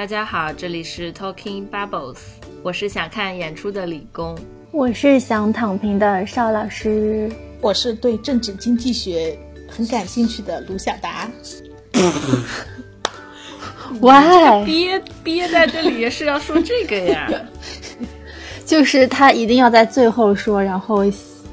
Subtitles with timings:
[0.00, 2.16] 大家好，这里是 Talking Bubbles，
[2.62, 4.34] 我是想看演出的李工，
[4.72, 7.30] 我是想躺平的邵老师，
[7.60, 11.30] 我是对政治经济学很感兴趣的卢晓达。
[14.00, 14.64] Why？
[14.64, 17.30] 憋憋在这里是要说这个呀？
[18.64, 21.04] 就是他一定要在最后说，然后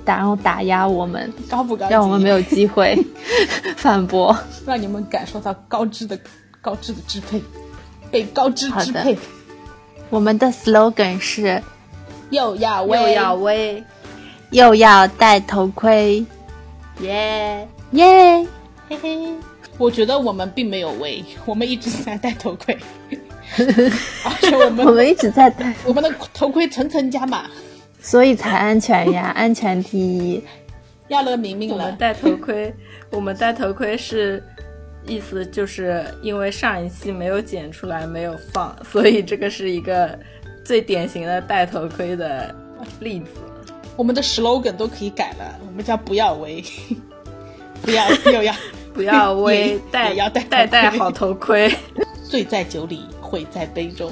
[0.05, 1.89] 打然后打压我们，高不高？
[1.89, 2.97] 让我们没有机会
[3.75, 4.33] 反驳，
[4.65, 6.17] 让你们感受到高知的
[6.61, 7.41] 高知的支配。
[8.11, 9.17] 被高知支配。
[10.09, 11.61] 我们的 slogan 是：
[12.29, 13.83] 又要威，又要威，
[14.51, 16.25] 又要戴头盔。
[17.01, 18.47] 耶耶，
[18.89, 19.33] 嘿嘿。
[19.77, 22.77] 我觉得我们并没有威，我们一直在戴头盔。
[23.57, 27.45] 而且我们我们一直在戴，我们的头盔层层加码，
[28.01, 30.43] 所以才安全呀， 安全第一。
[31.07, 32.73] 要了明明了，我们戴头盔，
[33.11, 34.43] 我们戴头盔是。
[35.07, 40.17] 意思就是因为上一期没有剪出来，没有放，所以这个是一个
[40.63, 42.53] 最典型的戴头盔的
[42.99, 43.27] 例子。
[43.95, 46.63] 我们的 slogan 都可以改了，我们叫不要威，
[47.81, 48.53] 不要又要
[48.93, 51.73] 不要威，戴要戴戴戴好头盔。
[52.29, 54.11] 醉在酒里，毁在杯中。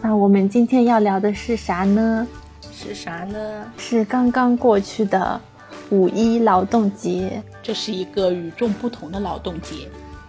[0.00, 2.26] 那我们今天要聊的是啥呢？
[2.72, 3.72] 是啥呢？
[3.76, 5.40] 是刚刚过去的
[5.90, 7.42] 五一劳动节。
[7.60, 9.74] 这是一个与众不同的劳动节。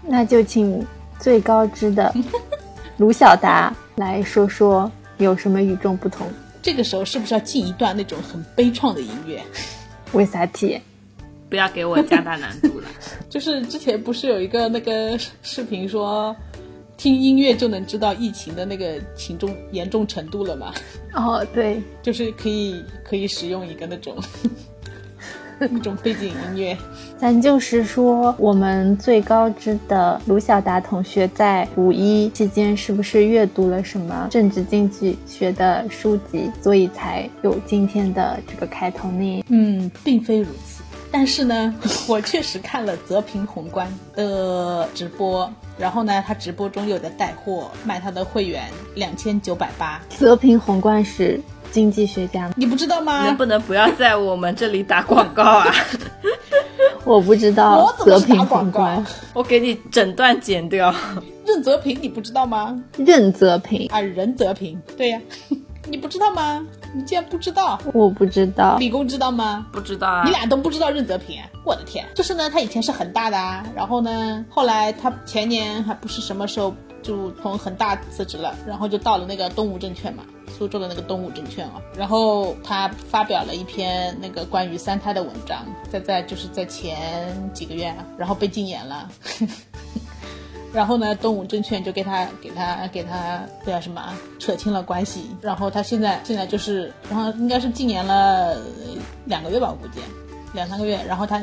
[0.02, 0.86] 那就请
[1.20, 2.14] 最高知的
[2.98, 6.28] 卢晓达来说说有什么与众不同。
[6.62, 9.42] 这个时候是不是要进一段那种很悲怆的音乐？
[10.14, 10.80] 为啥体？
[11.50, 12.88] 不要给我加大难度了。
[13.30, 16.36] 就是之前不是有一个那个视频说，
[16.98, 20.74] 听音乐就能知道疫情的那个情重严重程度了吗？
[21.16, 24.16] 哦，对，就是可以可以使用一个那种。
[25.70, 26.78] 那种背景音乐，
[27.18, 39.44] 咱就是说，我们最高知的卢晓达同学在五一期间是不是阅读了什么政治经济学的书籍，所以才有今天的这个开头呢？
[39.50, 40.82] 嗯，并非如此。
[41.12, 41.76] 但是呢，
[42.08, 48.66] 我确实看了泽平宏观的直播，然后呢，他直播中有的带货卖他的会员
[48.96, 50.00] 两千九百八。
[50.10, 51.42] 泽平宏观是。
[51.72, 53.26] 经济学家，你不知道吗？
[53.26, 55.68] 能不能不要在我们这里打广告啊？
[57.06, 57.78] 我不知道。
[57.78, 59.04] 我怎么打广告？
[59.34, 60.94] 我给你整段剪掉。
[61.46, 62.80] 任泽平，你不知道吗？
[62.98, 65.20] 任泽平啊，任泽平，对呀，
[65.90, 66.66] 你不知道吗？
[66.94, 67.80] 你竟然不知道？
[67.94, 68.78] 我不知道。
[68.78, 69.66] 理工知道吗？
[69.72, 70.24] 不知道啊。
[70.26, 71.40] 你俩都不知道任泽平？
[71.66, 72.06] 我的天！
[72.14, 80.24] 就是呢，他以前是恒大的啊，然后呢，后来他前年还不是什么时候就从恒大辞职了，然后就到了那个东吴证券嘛。
[80.58, 89.10] 苏州的那个东吴证券啊，然后他发表了一篇那个关于三胎的文章，在在就是在前几个月，然后被禁言了，
[90.74, 98.58] 然后呢，东吴证券就给他给他给他叫什么扯清了关系，然后他现在现在就是，然后应该是禁言了
[99.26, 100.02] 两个月吧，我估计
[100.54, 101.40] 两三个月，然后他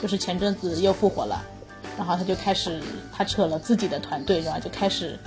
[0.00, 1.44] 就是前阵子又复活了，
[1.96, 2.80] 然后他就开始
[3.12, 5.18] 他扯了自己的团队，然后就开始。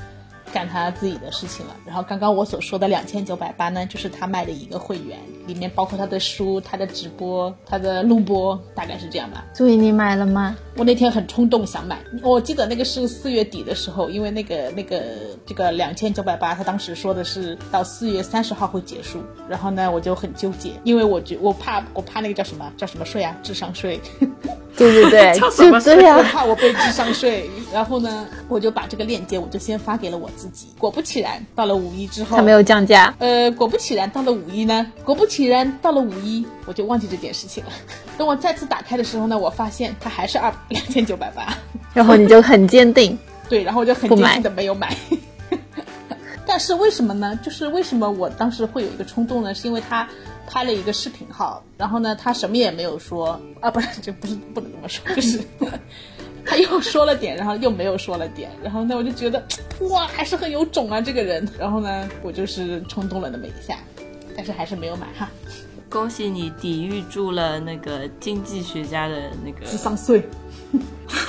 [0.51, 1.75] 干他自己的事情了。
[1.85, 5.17] 然后刚刚我所说的两千九百八呢，就是他卖的一个会员，
[5.47, 9.45] 里面包括他的书、他的直播、他的录播，大概是这样吧。
[9.53, 10.55] 所以你买了吗？
[10.75, 11.99] 我那天很冲动想买。
[12.21, 15.01] 我记得那个是四月底的时候，因为那个那个
[15.45, 19.21] 这个两千九百八，他当时说的是到四月三十号会结束。
[19.47, 23.99] 然后呢，我就很纠结，因为我觉我怕我怕那个叫什么叫什么税啊，智商税。
[24.77, 25.49] 对对对， 就
[25.81, 27.49] 对呀，我怕我被智商税。
[27.73, 30.29] 然后呢，我就把这个链接我就先发给了我。
[30.39, 33.13] 自己果不其然，到了五一之后，它没有降价。
[33.19, 37.71] 呃，果不其然，到了五一呢，果不其然，到了五一，我就忘记这件事情了。
[38.17, 41.53] 等我再次打开的时候呢，我发现它还是二 两千九百八。
[41.93, 43.19] 然后你就很坚定，
[43.49, 44.95] 对，然后我就很坚定的没有买。
[46.45, 47.37] 但是为什么呢？
[47.43, 49.53] 就是为什么我当时会有一个冲动呢？
[49.53, 50.07] 是因为他
[50.47, 55.41] 拍了一个视频号，然后呢，他什么也没有说啊，不是，就不是不能这么说，就是。
[56.49, 59.41] 他又说了点，然后又没有说了点，然后呢，我就觉得
[59.81, 61.47] 哇，还是很有种啊这个人。
[61.59, 63.77] 然后呢，我就是冲动了那么一下，
[64.35, 65.29] 但是还是没有买哈。
[65.87, 70.23] 恭喜你抵御住了那个经济学家的那个智商税。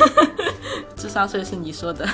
[0.96, 2.08] 智商税是你说的。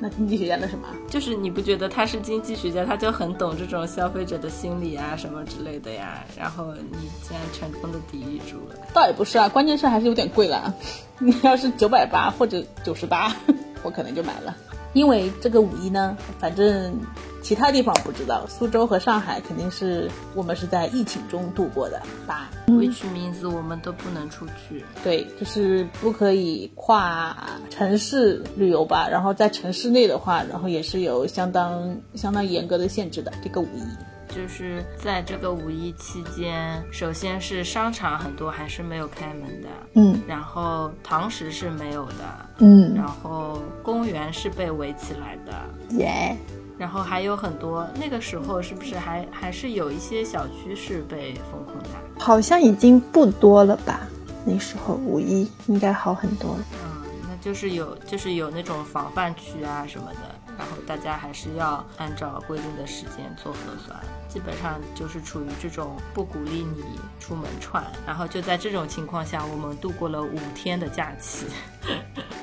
[0.00, 0.88] 那经济学家那什么？
[1.08, 6.24] 就是你不觉得他是经济学家，他就很懂这种消费者的心理啊什么之类的呀？
[6.36, 8.76] 然后你竟然成功的抵御住了？
[8.94, 10.72] 倒也不是啊，关键是还是有点贵了。
[11.18, 13.34] 你要是九百八或者九十八，
[13.82, 14.56] 我可能就买了。
[14.92, 16.98] 因为这个五一呢，反正
[17.42, 22.00] 其他地方不知道，苏州和上海肯定是我们是在疫情中度过的。
[22.26, 24.84] 答案，which means 我们都不能出去。
[25.04, 27.36] 对，就是不可以跨
[27.70, 29.08] 城市旅游吧。
[29.08, 33.32] 然后在城市内的话，然后也是有相当相当严格的限制的。
[33.42, 34.17] 这个五一。
[34.28, 46.36] 就是在这个五一期间，首先是商场很多还是没有开门的，嗯，然后堂食是没有的，嗯，然后公园是被围起来的，耶，
[46.78, 51.88] 然后还有很多，那个时候是不是还还是有一些小区是被封控的？
[52.18, 54.00] 好像已经不多了吧？
[54.44, 56.64] 那时候五一应该好很多了。
[56.84, 60.20] 嗯，那就是有就是有那种防范区啊什么的。
[60.58, 63.96] 然后大家还是要按照规定的时间做核酸，
[64.28, 66.82] 基本上就是处于这种不鼓励你
[67.18, 67.82] 出门串。
[68.06, 71.46] 然后就在这种情况下，我们度过了五天的假期。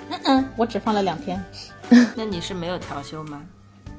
[0.09, 1.43] 嗯嗯，我只放了两天。
[2.15, 3.41] 那你是没有调休吗？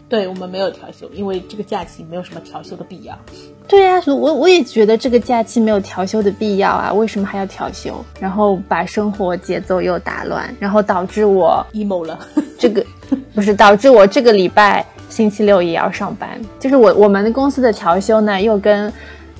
[0.08, 3.18] 对我们没有调休，因为这个假期没有什么调休的必要。
[3.66, 8.04] 对呀，我我也觉得这个假期没有调休的必要啊，为什么还要调休？
[8.20, 12.16] 然后把生活节奏又打乱，然后导致我 emo 了。
[12.56, 12.86] 这个
[13.34, 18.92] 不是导致我这个礼拜星期六也要上班，就是我我们公司的调休呢，又跟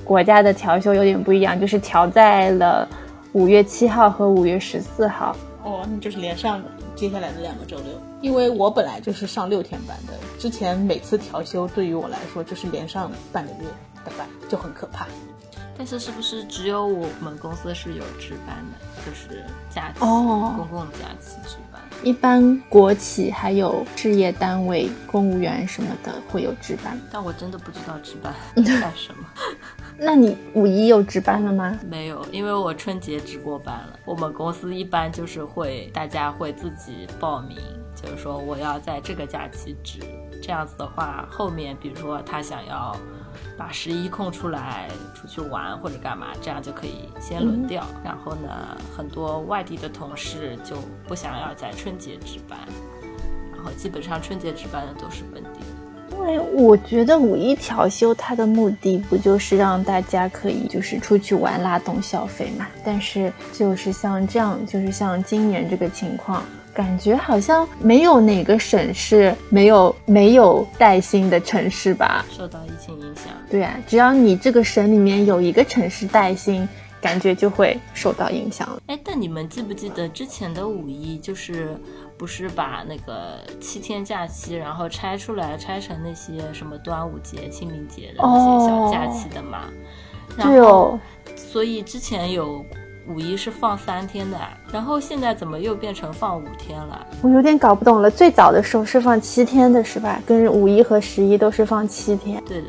[0.03, 2.87] 国家的调休有点不一样，就是调在了
[3.33, 5.35] 五月七号和五月十四号。
[5.63, 6.61] 哦，那就是连上
[6.95, 7.85] 接下来的两个周六。
[8.21, 13.67] 因为我本来就是上六天班的，之前每次调休对于我来说就是连上半个月
[14.03, 15.05] 的班，就很可怕。
[15.77, 21.66] 但是是不是只有我们公司是有值班的，就是假期，哦，公共假期值班？
[22.03, 28.33] 一般国企还有事业单位、公务员什么的会有值班，但我真的不知道值班
[28.81, 29.27] 干什么。
[29.99, 31.77] 那你五一有值班了吗？
[31.89, 33.99] 没有，因为我春节值过班了。
[34.05, 37.57] 我们公司一般就是会，大家会自己报名，
[37.95, 39.99] 就是说我要在这个假期值。
[40.41, 42.95] 这样子的话，后面比如说他想要
[43.57, 47.85] 把十一空出来出去玩或者干嘛，这样就可以先轮调。
[48.03, 50.75] 然后呢，很多外地的同事就
[51.07, 52.57] 不想要在春节值班，
[53.55, 55.59] 然后基本上春节值班的都是本地。
[56.09, 62.65] 因为我觉得五一调休它的目的不就是让大家可以就是出去玩拉动消费嘛？
[62.83, 66.43] 但是就是像这样，就是像今年这个情况，
[66.77, 72.23] 感觉好像没有哪个省市没有没有带薪的城市吧？
[72.29, 76.69] 受到疫情影响，对啊，只要你这个省里面有一个城市带薪，
[77.01, 78.79] 感觉就会受到影响了。
[78.85, 81.75] 哎，但你们记不记得之前的五一就是？
[82.17, 89.65] 不是把那个七天假期，然后拆出来，拆成那些什么端午节、清明节的那些小假期的嘛？
[90.35, 90.99] 对哦。
[91.35, 92.65] 所以之前有
[93.07, 94.37] 五一是放三天的，
[94.71, 97.07] 然后现在怎么又变成放五天了？
[97.21, 98.11] 我有点搞不懂了。
[98.11, 100.21] 最早的时候是放七天的，是吧？
[100.25, 102.43] 跟五一和十一都是放七天。
[102.45, 102.67] 对的。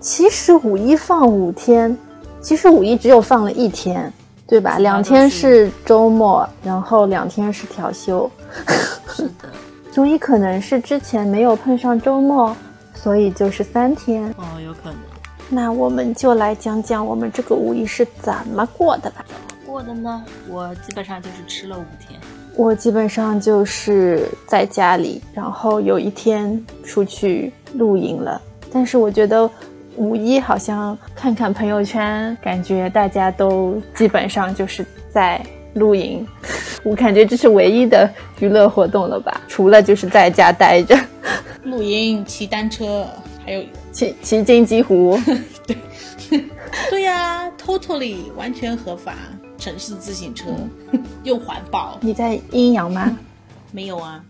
[0.00, 1.96] 其实五一放五天，
[2.40, 4.12] 其实五一只有放了一天。
[4.46, 4.78] 对吧？
[4.78, 8.28] 两天是周末，然后两天是调休。
[9.14, 9.48] 是的，
[9.94, 12.52] 所以可能是之前没有碰上周末，
[12.92, 14.28] 所以就是三天。
[14.38, 14.96] 哦，有可能。
[15.48, 19.24] 那我们就来讲讲我们这个五一是怎么过的吧。
[19.70, 20.24] 过的呢？
[20.48, 22.18] 我基本上就是吃了五天。
[22.56, 28.40] 我基本上就是在家里，然后有一天出去露营了。
[28.72, 29.48] 但是我觉得。
[29.96, 36.26] 五一好像看看朋友圈，感觉大家都基本上就是在露营。
[36.84, 38.08] 我感觉这是唯一的
[38.38, 39.38] 娱乐活动了吧？
[39.46, 40.96] 除了就是在家待着，
[41.64, 43.04] 露营、骑单车，
[43.44, 43.62] 还有
[43.92, 45.20] 骑骑金鸡湖。
[45.66, 45.76] 对，
[46.88, 49.14] 对呀，totally 完全合法，
[49.60, 50.46] 城市自行车
[51.22, 51.98] 又环保。
[52.00, 53.16] 你在阴阳吗？
[53.70, 54.20] 没有啊，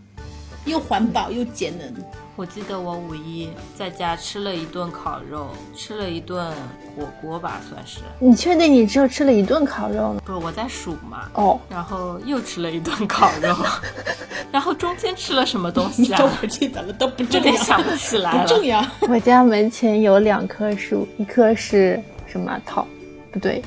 [0.65, 1.91] 又环保又节能。
[2.37, 6.51] 我记得我五一在家吃了一顿烤肉，吃了一顿
[6.95, 7.99] 火锅吧，算是。
[8.19, 10.21] 你确定你只有吃了一顿烤肉吗？
[10.25, 11.29] 不是我在数嘛。
[11.33, 11.59] 哦。
[11.69, 13.55] 然后又吃了一顿烤肉，
[14.51, 16.17] 然后中间吃了什么东西啊？
[16.17, 18.41] 都不记得了，都不重要，想不起来了。
[18.41, 18.83] 不重要。
[19.01, 22.87] 我家门前有两棵树，一棵是什么桃？
[23.31, 23.61] 不对，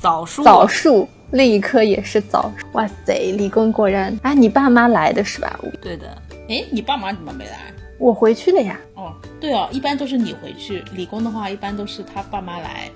[0.00, 0.42] 枣树。
[0.42, 2.50] 枣树，另一棵也是枣。
[2.72, 4.18] 哇塞，理工果然。
[4.22, 5.58] 啊，你爸妈来的是吧？
[5.80, 6.06] 对的。
[6.48, 7.58] 哎，你爸妈怎么没来？
[7.98, 8.78] 我回去了呀。
[8.94, 10.84] 哦，对哦，一般都是你回去。
[10.94, 12.90] 理工的话，一般都是他爸妈来。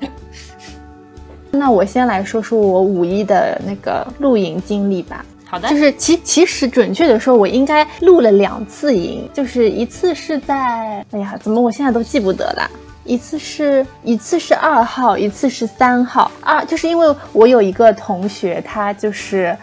[1.50, 5.24] 那我先来说说我五一的那个露营经历吧。
[5.44, 5.68] 好的。
[5.68, 12.70] 就是其其实准确的说，我应该露了两次营，就是一次是在，哎呀，怎么我现在都记不得了？
[13.04, 16.30] 一次是一次是二号，一次是三号。
[16.40, 19.56] 二就是因为我有一个同学，他就是。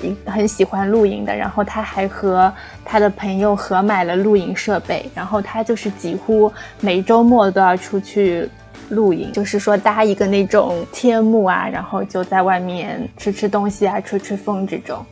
[0.00, 2.52] 一很喜欢露营的，然后他还和
[2.84, 8.48] 他的朋友合买了露营设备，然后他就是几乎每周末都要出去
[8.88, 15.04] 露营，就是说搭一个那种天幕啊，然后就在外面吃吃东西啊，吹吹风这种。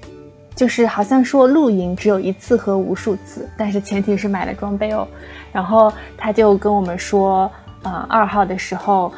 [0.57, 5.07] 就是好像说露营只有一次和无数次，但是前提是买了装备哦。
[5.53, 7.51] 然后他就跟我们说，
[7.83, 9.13] 呃，二号的时候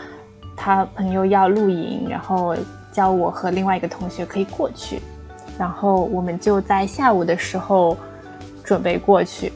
[0.57, 2.57] 他朋友要露营，然后
[2.93, 5.01] 叫我和另外一个同学可以过去。
[5.59, 7.97] 然后我们就在下午的时候
[8.65, 9.53] 准备过去，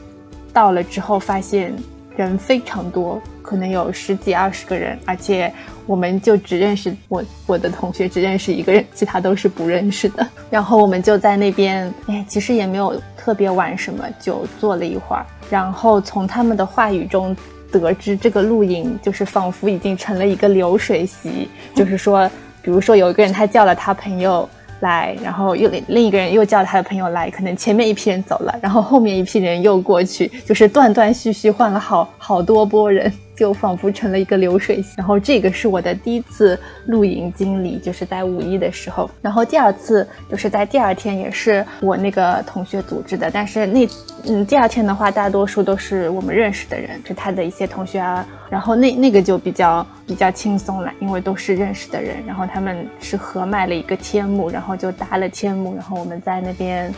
[0.53, 1.73] 到了之后发现
[2.15, 5.53] 人非常多，可能有十几二十个人，而且。
[5.87, 10.27] 我们就只认识我我的同学，只认识一个人，其他都是不认识的。
[10.49, 15.25] 然后我们就在那边，哎，其实也没有特别玩什么，就坐了一会儿。
[15.49, 17.33] 然后从他们的话语中
[17.71, 22.29] 得知，这个露营就是仿佛已经成了一个流水席，就是说，
[22.61, 24.47] 比如说有一个人他叫了他朋友
[24.79, 33.11] 来，然后又另一个人又叫他的朋友来，可能前面一批人走了，然后后面一批人又过去，就是断断续续换了好好多波人。
[33.37, 34.95] 就仿佛成了一个流水席。
[34.97, 39.09] 然后这个是我的第一次露营经历，就是在五一的时候。
[39.21, 43.29] 然后第二次就是在第二天，也是我那个同学组织的。
[43.31, 43.87] 但是那
[44.25, 48.27] 嗯，第二天的话，大多数都是我们认识的人，就他的一些同学啊。
[48.49, 52.15] 然后那那个就比较比较轻松了，因为都是认识的人。
[52.25, 55.75] 然后他们是合买了一个天幕，然后就搭了天幕。
[55.75, 56.91] 然后我们在那边，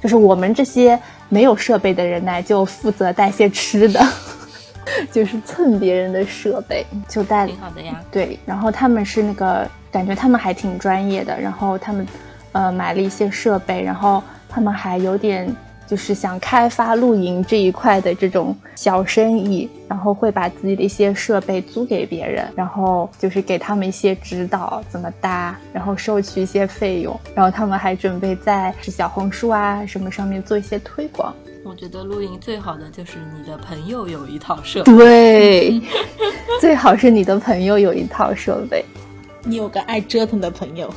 [0.00, 0.98] 就是我们这些
[1.28, 4.00] 没有设备的人呢，就负责带些吃的。
[5.10, 8.00] 就是蹭别人的设备，就带挺好的呀。
[8.10, 12.06] 对，然后他们是那个感觉他们还挺专业的，然后他们
[12.52, 15.54] 呃买了一些设备，然后他们还有点
[15.86, 31.34] 就是想开发露营这一块的这种小生意，然后会把自己的一些设备租给别人，然后就是给他们一些指导怎么搭，然后收取一些费用，然后他们还准备在小红书啊什么上面做一些推广。
[31.64, 35.82] 我觉得露营最好的就是你的朋友有一套设备，对，
[36.60, 38.84] 最好是你的朋友有一套设备，
[39.42, 40.92] 你有个爱折腾的朋友，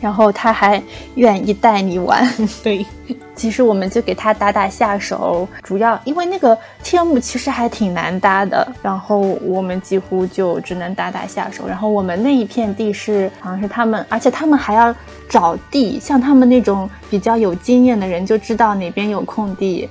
[0.00, 0.80] 然后他还
[1.16, 2.24] 愿意带你玩。
[2.62, 2.86] 对，
[3.34, 11.66] 其实我们就给他打打下手，主要因为那个天幕其实还挺难搭的，然后我们几乎就只能打打下手。
[11.66, 14.94] 然后我们那一片地是好像是他们，而且他们还要
[15.28, 19.90] 找地，像他们那种比较有经验的人就知道哪边有空地。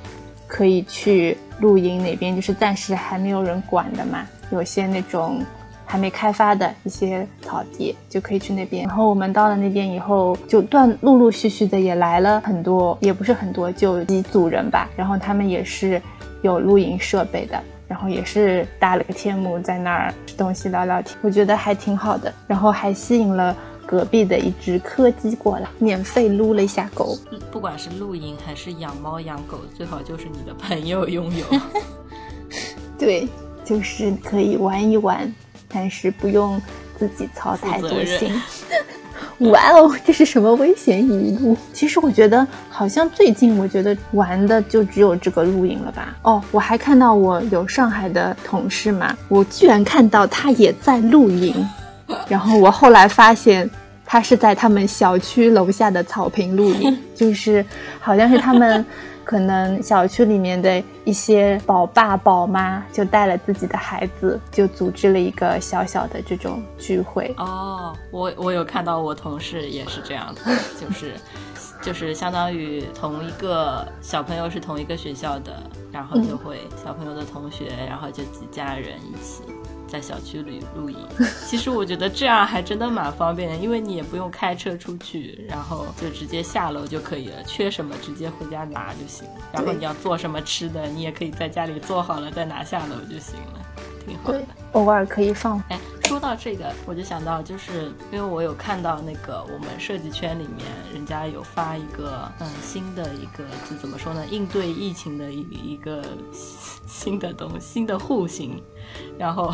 [0.52, 4.28] 可以去露营哪边，就是暂时还没有人管的嘛。
[4.52, 5.42] 有些那种
[5.86, 8.86] 还没开发的一些草地，就可以去那边。
[8.86, 14.90] 然后我们到了那边以后，就断陆陆续续的也来了很多，也不是很多，就几组人吧。
[14.98, 16.02] 然后他们也是
[16.42, 22.34] 有露营设备的，然后也是搭了个天幕在那儿吃东西聊聊天，我觉得还挺好的。
[22.46, 23.56] 然后还吸引了。
[23.92, 27.18] 隔壁的一只柯基过来，免费撸了一下狗。
[27.52, 31.46] 不管是露营还是养猫养狗，最好就是你的朋友拥有。
[32.98, 33.28] 对，
[33.66, 35.30] 就是可以玩一玩，
[35.68, 36.62] 但是不用
[36.98, 38.34] 自己操太多心。
[39.52, 41.58] 哇哦，这是什么危险语录？
[41.74, 46.16] 其实我觉得，好像最近我觉得玩的就只有这个露营了吧。
[46.22, 51.54] 哦，我还看到我有上海的同事嘛，我居然看到他也在露营，
[52.30, 53.70] 然后我后来发现。
[54.06, 57.66] 他是在他们小区楼下的草坪露营， 就是
[58.00, 58.86] 好像是他们
[59.24, 67.34] 可能小区里面的一些宝爸宝妈就带了自己的孩子，就组织了一个小小的这种聚会。
[67.38, 71.14] 哦，我我有看到我同事也是这样子， 就是
[71.82, 79.44] 就是相当于同一个小朋友是同一个学校的，然后就会小朋友的同学，然后就几家人一起。
[79.92, 80.98] 在小区里露营，
[81.46, 87.44] 其实我觉得这样还真的蛮方便的，因为你也不用开车出去，然后就直接下楼就可以了。
[87.44, 89.28] 缺什么直接回家拿就行。
[89.52, 93.60] 然后你要做什么吃的，你也可以在家里做好了再拿下楼就行了，
[94.06, 94.42] 挺好的。
[94.72, 95.62] 偶尔可以放。
[95.68, 95.78] 哎，
[96.12, 106.04] 说到这个，我就想到，就是因为我有看到那个我们设计圈里面人家有发一个嗯新的一个就怎么说呢，应对疫情的一一个
[106.86, 108.62] 新的东新的户型，
[109.18, 109.46] 然后。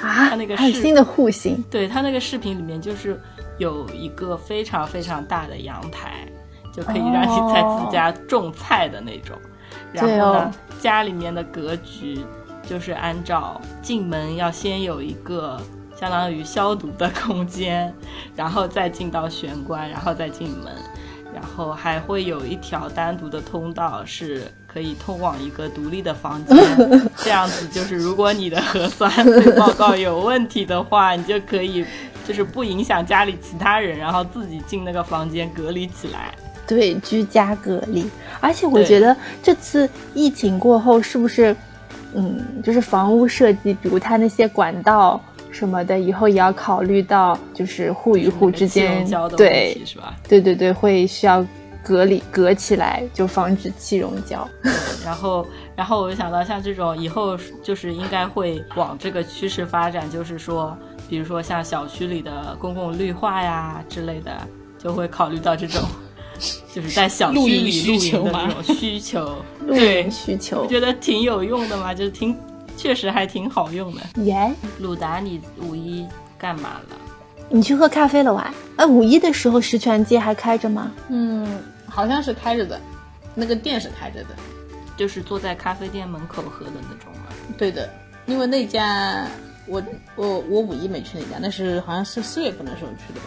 [0.00, 3.18] 啊，他那个是新的户型，对他那个视频里面就是
[3.58, 6.26] 有一个非常非常大的阳台，
[6.72, 9.36] 就可以让你在自家种菜的那种。
[9.92, 12.20] 然后呢，家里面的格局
[12.62, 15.58] 就是按照进门要先有一个
[15.98, 17.92] 相当于消毒的空间，
[18.34, 20.72] 然后再进到玄关，然后再进门，
[21.34, 24.42] 然后还会有一条单独的通道是。
[24.76, 26.54] 可以通往一个独立的房间，
[27.24, 29.10] 这样子就是如果你的核酸
[29.56, 31.82] 报告有问题的话，你就可以
[32.28, 36.34] 就是不影响家里其他人，然后自己进那个房间隔离起来。
[36.66, 38.06] 对，居家隔离。
[38.38, 41.56] 而且我觉得这次疫情过后，是不是，
[42.12, 45.18] 嗯，就是房屋设计，比如它那些管道
[45.56, 50.14] 什么的，以后也要考虑到，就是户与户之间胶的问对题是吧？
[50.28, 51.44] 对对对，会需要
[51.82, 54.46] 隔离隔起来，就防止气溶胶。
[55.04, 60.76] 然后，然后我就想到，像这种以后就是应该会往这个趋势发展，就是说，
[61.08, 64.32] 比如说像小区里的公共绿化呀之类的，
[64.78, 65.80] 就会考虑到这种，
[66.74, 69.36] 就是在小区里露营的求吗这种需求。
[69.66, 72.36] 露对营，需求我觉得挺有用的嘛，就是挺
[72.76, 74.00] 确实还挺好用的。
[74.22, 76.06] 耶鲁达，你五一
[76.38, 76.96] 干嘛了？
[77.48, 78.52] 你去喝咖啡了哇？
[78.76, 80.92] 哎，五一的时候十全街还开着吗？
[81.08, 82.80] 嗯，好像是开着的，
[83.34, 84.30] 那个店是开着的。
[84.96, 87.28] 就是坐在咖啡店门口喝的那种吗？
[87.58, 87.88] 对的，
[88.24, 89.26] 因为那家
[89.66, 89.82] 我
[90.14, 93.26] 我我五一没去那家，那是好像是四月份的时候去的吧。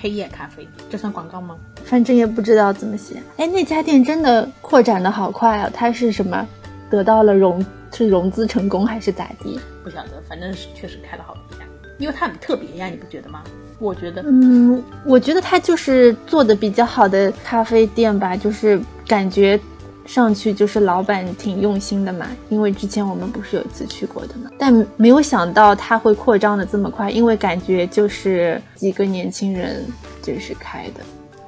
[0.00, 1.56] 黑夜咖啡，这算广告吗？
[1.84, 3.22] 反正也不知道怎么写。
[3.36, 5.70] 哎，那家店真的扩展的好快啊！
[5.72, 6.46] 它是什么？
[6.90, 9.58] 得到了融是融资成功还是咋地？
[9.82, 11.64] 不晓得，反正是确实开了好多家，
[11.98, 13.42] 因为它很特别呀，你不觉得吗？
[13.78, 19.60] 我觉得，嗯，我觉得它就是做的比较好的咖啡店吧，就是感觉
[20.06, 22.26] 上去就是老板挺用心的嘛。
[22.48, 29.84] 因为之前我们不是有一次去过的嘛，但没有想到它会扩张的这么快，因为感觉就是几个年轻人
[30.22, 31.00] 就是开的，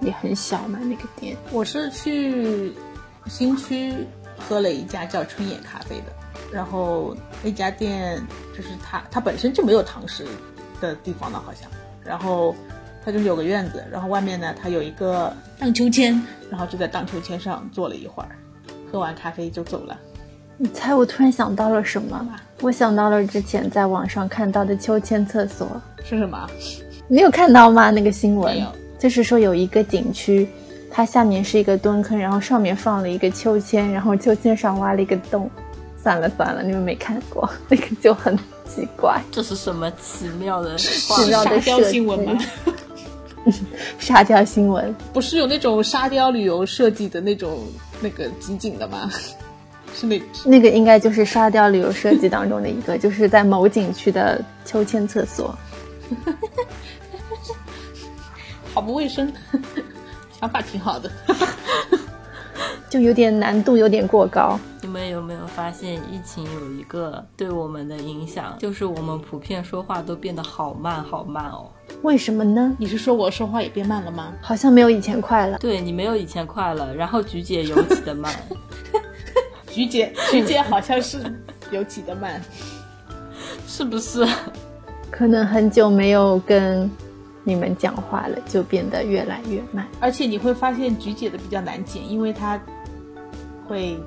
[0.02, 1.34] 也很小嘛那个店。
[1.50, 2.74] 我是去
[3.26, 3.94] 新区
[4.38, 6.04] 喝了一家叫春野咖啡的，
[6.52, 8.20] 然后那家店
[8.56, 10.24] 就是它它本身就没有堂食
[10.80, 11.70] 的地方了，好像，
[12.04, 12.54] 然后
[13.04, 18.30] 它就是有个院子，然后外面呢它有一个荡秋千，然后就在荡秋千上坐了一会儿，
[18.90, 19.98] 喝完咖啡就走了。
[20.56, 22.28] 你猜我突然想到了什么？
[22.60, 26.48] 我想到了之前在网上看到的秋千厕所，是什么？
[27.06, 27.90] 你有看到吗？
[27.90, 28.66] 那个新闻
[28.98, 30.48] 就是说有一个景区，
[30.98, 35.48] 它下面是一个蹲坑，然后上面放了一个秋千，然后秋千上挖了一个洞。
[36.02, 38.36] 算了算了，你们没看过，那个就很
[38.66, 42.36] 奇怪，这是什么奇妙的奇妙的沙雕设新闻吗
[43.44, 43.46] 计？
[44.00, 44.92] 沙雕新闻。
[45.12, 47.60] 不是有那种沙雕旅游设计的那种
[48.00, 49.08] 那个集锦的吗？
[49.94, 55.56] 是那那个应该就是沙雕旅游设计当中的一个，就是在某景区的秋千厕所。
[58.74, 59.32] 好不卫生，
[60.40, 61.10] 想法挺好的。
[62.88, 64.58] 就有点难度，有点过高。
[64.80, 71.70] 你们有没有发现，疫情有一个对我们的影响，就是我们普遍说话都变得好慢好慢哦。
[72.02, 72.74] 为什么呢？
[72.78, 74.32] 你是说我说话也变慢了吗？
[74.40, 75.58] 好像没有以前快了。
[75.58, 78.32] 对你没有以前快了，然后菊姐尤其的慢，
[79.68, 81.18] 菊姐，菊姐好像是
[81.70, 82.40] 尤其的慢。
[83.66, 84.26] 是不是？
[85.10, 86.90] 可能很久没有跟
[87.48, 89.88] 你们讲话了，就变得越来越慢。
[90.00, 92.60] 而且你会发现菊姐的比较难剪，因为她
[93.66, 93.98] 会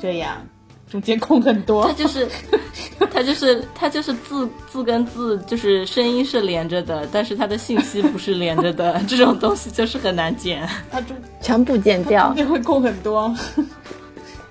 [0.00, 0.38] 这样，
[0.90, 1.86] 中间空很多。
[1.86, 1.92] 它。
[1.92, 2.26] 就是，
[3.12, 10.66] 它就是，它就是字字跟字，就是声音是连着的，但是它的信息不是连着的，这种东西就是很难剪。
[10.90, 13.36] 她就全部剪掉中，间会空很多。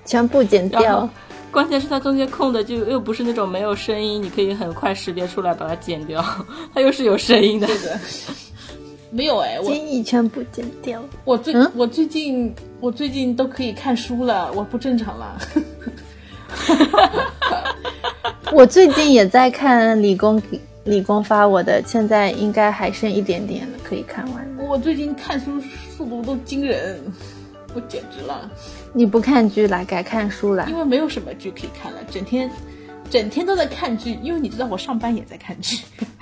[0.04, 1.10] 全部剪掉后。
[1.50, 6.24] 关键是它中间空的就又不是那种没有声音，你可以很快识别出来把它剪掉，
[6.72, 7.66] 它又是有声音的。
[7.66, 8.00] 对的，
[9.10, 11.02] 没有哎，我建议全部剪掉。
[11.24, 15.38] 我最、嗯我最近我最近都可以看书了，我不正常了。
[18.52, 20.40] 我最近也在看理工
[20.84, 24.48] 理工发我的，现在应该还剩一点点了，可以看完。
[24.58, 25.60] 我最近看书
[25.96, 27.00] 速度都惊人，
[27.74, 28.48] 我简直了。
[28.92, 30.76] 你不看剧了，改看书了因。
[30.76, 32.50] 为没有什么剧可以看了，整天
[33.08, 34.18] 整天都在看剧。
[34.22, 35.78] 因为你知道我上班也在看剧，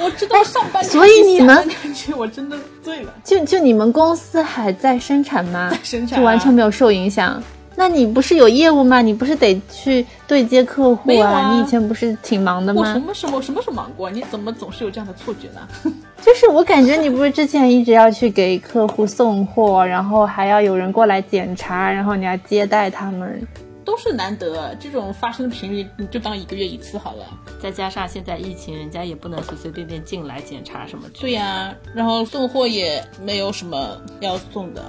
[0.00, 3.14] 我知道上班所以你们下班看剧，我真的醉了。
[3.22, 5.68] 就就你们公司还在生产吗？
[5.70, 7.42] 在生产啊就完全没有受影响。
[7.78, 9.00] 那你不是有业务吗？
[9.00, 13.00] 你不是得去对接客户啊你以前不是挺忙的吗我什？
[13.00, 14.10] 么时候什么时候忙过？
[14.10, 15.68] 你怎么总是有这样的错觉呢？
[16.20, 23.40] 就是我感觉你不是之前一直要去给客户送货，然后还要有人过来检查，然后你要接待他们。
[23.84, 27.24] 都是难得，这种发生的频率你就当一个月一次好了。
[27.62, 34.82] 再加上现在疫情，人家也不能随随便便进来检查什么之对呀、然后送货也没有什么要送的，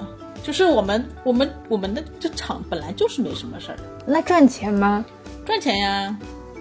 [0.44, 5.06] 就是我们我们我们的这厂本来就是没什么事儿，那赚钱吗？
[5.46, 6.18] 赚钱呀，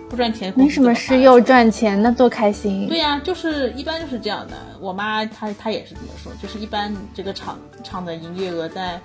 [0.09, 2.89] 不赚钱没什么事又赚钱，那多开心。
[2.89, 4.55] 对呀、就是一般就是这样的。
[4.81, 9.01] 我妈她她也是这么说，就是一般这个厂厂的营业额在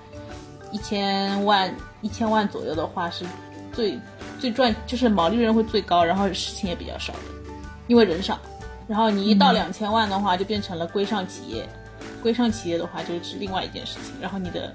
[0.72, 3.26] 一千万一千万左右的话是
[3.72, 4.00] 最
[4.40, 7.20] 最赚，就是毛利润会最高，然后事情也比较少的，
[7.88, 8.40] 因为人少。
[8.88, 11.68] 然后你一到两千万的话，就变成了规上企业，
[12.22, 14.14] 规上企业的话，就是另外一件事情。
[14.22, 14.74] 然后你的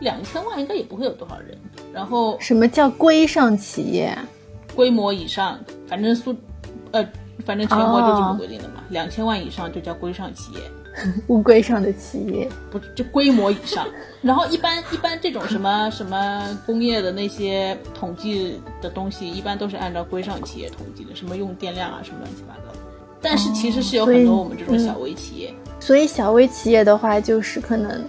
[0.00, 1.56] 两千万应该也不会有多少人。
[1.92, 4.16] 然后什么叫规上企业？
[4.74, 6.34] 规模以上，反正苏，
[6.90, 7.06] 呃，
[7.44, 8.82] 反正全国就这么规定的嘛。
[8.90, 10.60] 两千万以上就叫规上企业。
[11.28, 13.86] 乌龟上的企业不就规模以上，
[14.22, 22.74] 然后一般一般这种什么什么工业的那些统计的东西，一般都是按照规上企业统计的，什么用电量啊什么乱七八糟。
[23.20, 25.54] 但是其实是有很多我们这种小微企业，
[25.86, 28.04] 所以小微企业的话，就是可能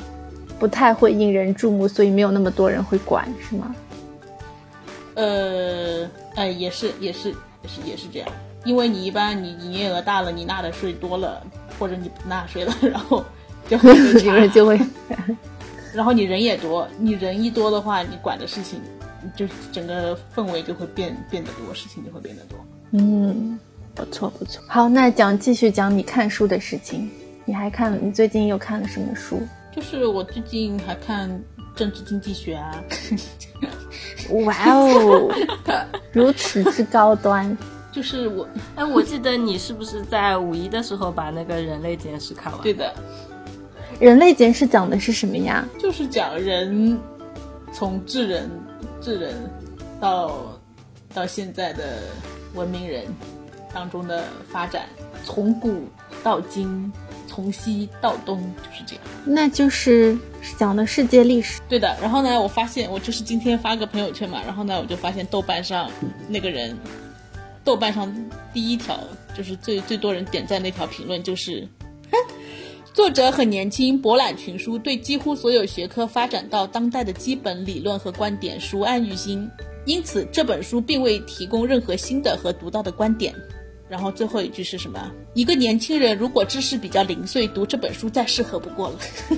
[0.58, 3.76] 不太会引人注目，所以没有那么多人会管，是吗？
[5.14, 8.28] 呃，哎，也是也是也是也是这样，
[8.66, 11.46] 因为你一般你营业额大了，你纳的税多了。
[11.80, 13.24] 或者你不纳税了，然后
[13.70, 14.80] 就会人 就会，
[15.94, 18.82] 然后你人也多，你人一多的话，你管的事情
[19.36, 22.58] 就整个氛围就会变变得多，事情就会变得多。
[22.94, 23.60] 嗯，
[23.94, 24.64] 不错不错。
[24.68, 27.12] 好，那讲继续讲你看书的事情。
[27.48, 27.98] 你还看了？
[27.98, 29.42] 你最近又看了什么书？
[29.74, 31.30] 就是我最近还看
[31.74, 32.84] 政治经济学啊。
[34.46, 35.34] 哇哦，
[36.12, 37.58] 如此之高端。
[37.90, 42.62] 就是我，哎，我记得你是不是在五一的时候把那个人类简史看完？
[42.62, 42.94] 对的，
[43.98, 45.66] 人类简史讲的是什么呀？
[45.80, 47.00] 就是讲人
[47.72, 48.52] 从智人
[49.00, 49.34] 智人
[50.02, 50.60] 到
[51.14, 52.04] 到现在的
[52.54, 53.06] 文明人
[53.74, 54.84] 当中的发展，
[55.24, 55.86] 从古
[56.22, 56.92] 到今，
[57.38, 59.04] 从西到东，就是这样。
[59.24, 60.18] 那就是
[60.58, 61.62] 讲的世界历史。
[61.70, 61.96] 对的。
[62.02, 65.92] 然后呢，我发现我就是今天发个朋友圈嘛，然后呢，我就发现豆瓣上
[66.28, 66.76] 那个人。
[67.64, 68.12] 豆瓣上
[68.52, 69.00] 第一条
[69.36, 71.68] 就是最最多人点赞那条评论就是，
[72.92, 79.48] 作者很年轻，博览群书，对几乎所有学科发展到当代的基本理论和观点熟谙于心，
[79.86, 83.36] 因此这本书并未提供任何新的和独到的观点。
[83.90, 85.00] 然后最后一句是什么？
[85.34, 88.96] 一个年轻人如果知识比较零碎，读这本书再适合不过了。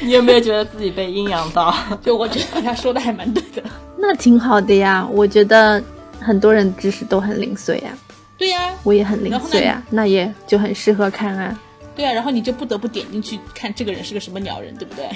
[0.00, 1.74] 你有没有觉得自己被阴阳到？
[2.02, 3.62] 就我觉得他说的还蛮对的。
[3.98, 5.82] 那挺好的呀，我觉得
[6.18, 7.90] 很多人知识都很零碎呀。
[8.38, 11.58] 对呀，我也很零碎啊，那也就很适合看啊。
[11.94, 15.08] 对啊，然后你就不得不点进去看这个人是个什么鸟人，对不对？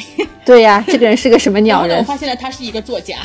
[0.44, 1.96] 对呀，这个人是个什么鸟人？
[1.98, 3.16] 我发现了，他是一个作家，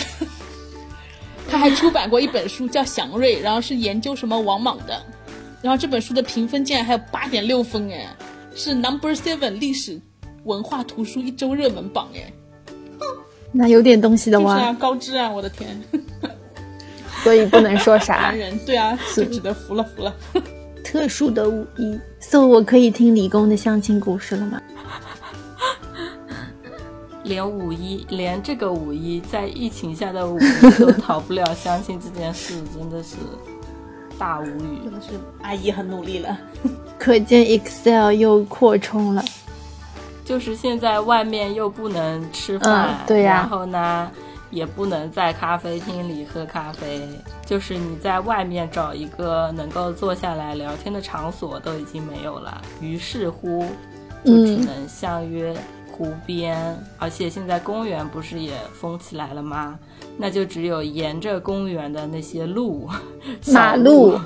[1.50, 5.02] 他还出版过一本书叫《祥瑞》，然后是研究什么王莽的，
[5.62, 8.08] 然后这本书的评分竟然还有八点六分，哎，
[8.56, 10.00] 是 Number Seven 历史
[10.44, 12.32] 文化图书一周热门榜，哎。
[13.52, 14.60] 那有点东西的哇！
[14.60, 15.82] 是啊，高知啊，我的天！
[17.24, 18.16] 所以不能说啥。
[18.30, 20.16] 男人，对啊，就只能服了服了。
[20.84, 24.62] 特殊的五一，so 我可以听理工的相亲故事了吗？
[27.24, 33.18] 连五一，连这个五一，在疫情下的五一都 逃不了相亲这件事，真的是
[34.18, 34.80] 大无语。
[34.84, 35.10] 真的是
[35.42, 36.38] 阿姨很努力了，
[36.98, 39.24] 可见 Excel 又扩充了。
[40.24, 44.12] 就是现在外面又不能吃饭，对呀，然后呢，
[44.52, 47.02] 也不能在咖啡厅里喝咖啡，
[47.46, 53.66] 就是你在外面找一个能够坐下来聊天的场所都已经没有了，于是乎，
[54.24, 55.52] 就只能相约
[56.00, 59.78] 湖边，而且现在公园不是也封起来了吗？
[60.18, 62.90] 那就只有沿着公园的那些路，
[63.52, 64.18] 马路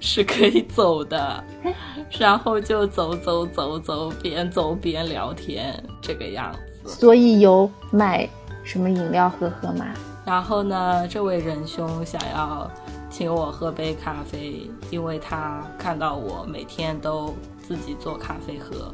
[0.00, 1.42] 是可以走的。
[2.18, 6.90] 然后就走走走走，边走边聊天，这个样子。
[6.90, 8.28] 所以有买
[8.64, 9.86] 什么饮料喝喝吗？
[10.26, 12.68] 然后呢，这位仁兄想要
[13.08, 18.92] 请我喝杯咖啡，因为他看到我每天都自己做咖啡喝。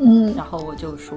[0.00, 1.16] 嗯，然后我就说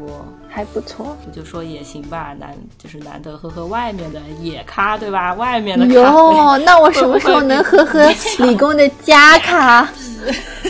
[0.50, 5.34] 还不错，我就说也行吧，难就是难得喝喝外面的野咖，对吧？
[5.36, 9.88] 外面的哟，那我什么时候能喝喝 理工的加咖？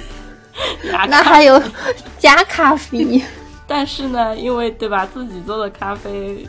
[1.10, 1.62] 那还有
[2.20, 3.22] 加咖啡，
[3.66, 6.46] 但是呢，因为对吧，自己做的咖啡，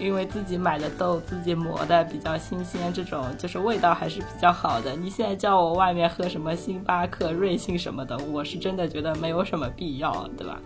[0.00, 4.92] 因为自己买的豆，自己磨的比较新鲜，这种就是味道还是比较好的。
[4.96, 10.58] 你现在叫我外面喝什么星巴克、瑞幸什么的，我是真的觉得没有什么必要，对吧？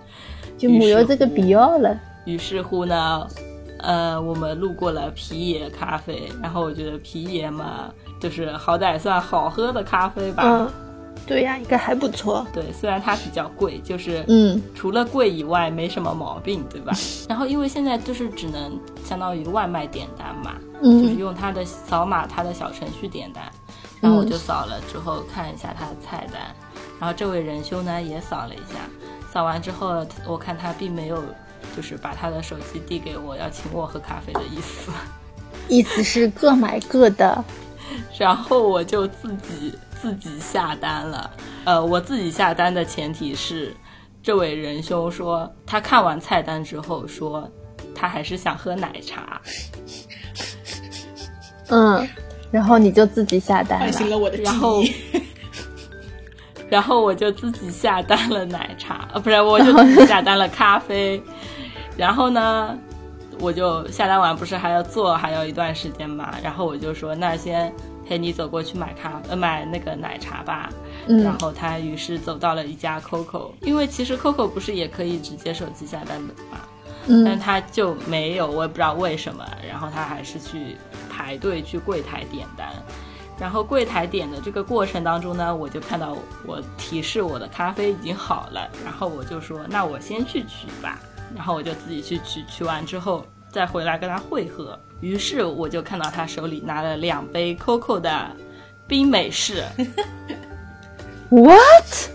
[0.56, 1.98] 就没有这个必要了。
[2.24, 3.26] 于是乎呢，
[3.80, 10.70] 呃，我们路过了皮野咖啡，然后我觉得皮野嘛，就是好歹算好喝的咖啡吧。
[11.26, 12.46] 对呀，应该还不错。
[12.52, 16.92] 对，虽然它比较贵，就是嗯，除了贵以外没什么毛病，对吧？
[17.28, 23.42] 然后因为现在就是只能相当于外卖点单嘛，嗯，就是用它的扫码，它的小程序点单。
[24.00, 26.42] 然后我就扫了之后看一下它的菜单，
[27.00, 28.80] 然后这位仁兄呢也扫了一下，
[29.32, 31.22] 扫完之后我看他并没有
[31.74, 34.90] 就是把他的手机递给我要请我喝咖啡的意思，
[35.68, 37.42] 意思是各买各的，
[38.18, 39.72] 然后我就自己。
[40.04, 41.30] 自己下单了，
[41.64, 43.74] 呃，我自己下单的前提是，
[44.22, 47.50] 这位仁兄说他看完菜单之后说
[47.94, 49.40] 他还是想喝奶茶，
[51.70, 52.06] 嗯，
[52.50, 54.18] 然后你就自己下单唤醒了了。
[54.18, 54.84] 我的记然后。
[56.68, 61.22] 然后我就自己下单了奶茶，呃，不是，我就自己下单了咖啡。
[61.96, 62.76] 然后呢，
[63.40, 66.34] 我就下单完不是还要做，还要一段时间嘛。
[66.42, 67.72] 然后我就说，那先
[68.06, 70.70] 陪你走过去买咖，呃，买那个奶茶吧。
[71.06, 76.58] 嗯然后他于是走到了一家 COCO，因为其实 COCO 不是也可以直接手机下单的嘛，
[77.06, 79.44] 嗯但嗯他就没有，我也不知道为什么。
[79.68, 80.76] 然后他还是去
[81.10, 82.68] 排队去柜台点单。
[83.36, 91.00] 然后柜台点的这个过程当中呢，我就看到我提示我的咖啡已经好了，然后我就说那我先去取吧，
[91.34, 94.78] 然后我就自己去取，取完之后再回来跟他会合。
[95.04, 98.26] 于是我就看到他手里拿了两杯 COCO 的
[98.86, 99.62] 冰美式
[101.28, 102.08] ，What?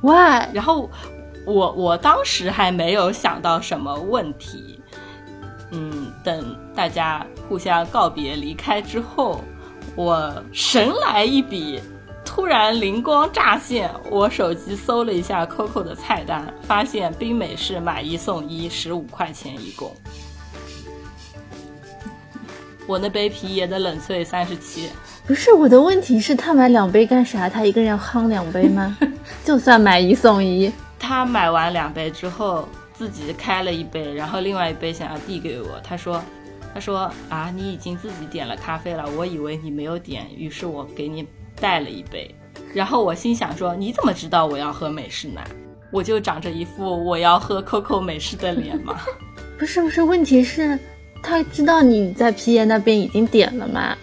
[0.00, 0.48] Why?
[0.54, 0.90] 然后
[1.44, 4.80] 我我当时还没有想到什么问题，
[5.72, 9.44] 嗯，等大家互相告别离开之后，
[9.94, 11.82] 我神来一笔，
[12.24, 19.94] 突然灵光乍现，我手机搜了一下 COCO 的菜单，发现冰美式买一送一，十五块钱一共。
[22.86, 24.88] 我那杯皮爷的冷萃三十七，
[25.26, 27.48] 不是我的问题是，他买两杯干啥？
[27.48, 28.96] 他一个人要夯两杯吗？
[29.44, 35.80] 就算买一送一，他买完两杯之后，自己开了一杯，然后另外一杯想要递给我。
[35.82, 36.22] 他说
[36.72, 41.26] ：“他说啊，你已经自己点了咖啡了，我以为你没有点，于是我给你
[41.60, 42.32] 带了一杯。”
[42.72, 45.40] 然后我心想说：“你怎么知道我要喝美式呢？
[45.90, 48.96] 我就长着一副我要喝 COCO 美式的脸吗？
[49.58, 50.78] 不是不是，问题是，
[51.26, 53.96] 他知道你在皮爷那边已经点了吗？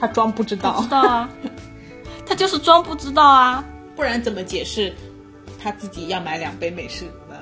[0.00, 1.28] 他装不知道知，道啊，
[2.26, 3.64] 他就是装不知道啊。
[3.94, 4.92] 不然怎么解释
[5.62, 7.36] 他自己要买两杯美式呢？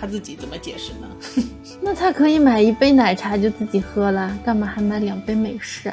[0.00, 1.08] 他自己怎么解释呢？
[1.80, 5.92] 那他可以买一杯奶茶就自己喝了，干嘛还买两杯美式？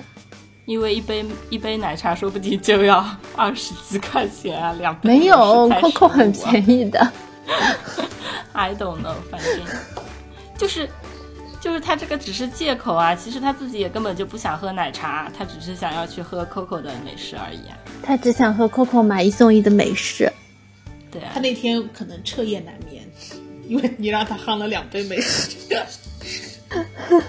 [0.65, 3.05] 因为一杯一杯奶茶说不定就要
[3.36, 7.12] 二十几块钱啊，两杯没有，COCO 很15啊便宜的。
[8.53, 9.60] I don't know，反正
[10.57, 10.88] 就是
[11.62, 17.78] 就是他这个只是借口啊，其实他自己也根本就不想喝奶茶，他只是想要去喝 COCO 的美式而已啊。
[18.02, 20.32] 他只想喝 COCO 买一送一的美式。
[21.12, 23.04] 对啊他，那天可能彻夜难眠，
[23.67, 25.56] 因为你让他喝了两杯美式。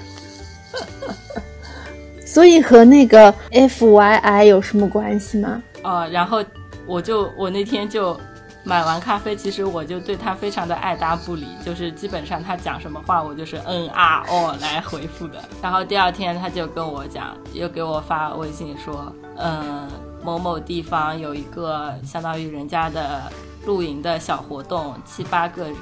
[2.25, 5.63] 所以和那个 FYI 有什么关系吗？
[5.83, 6.43] 呃，然后
[6.87, 8.19] 我就我那天就
[8.65, 15.43] 买完咖啡，其实我就对他非常的爱答不理，就是基本上他讲什么话，我就是嗯啊哦来回复的。
[15.61, 19.89] 然后第二天他就跟我讲，又给我发微信说，嗯，
[20.23, 23.23] 某某地方有一个相当于人家的
[23.67, 25.77] 露营的小活动，七八个人。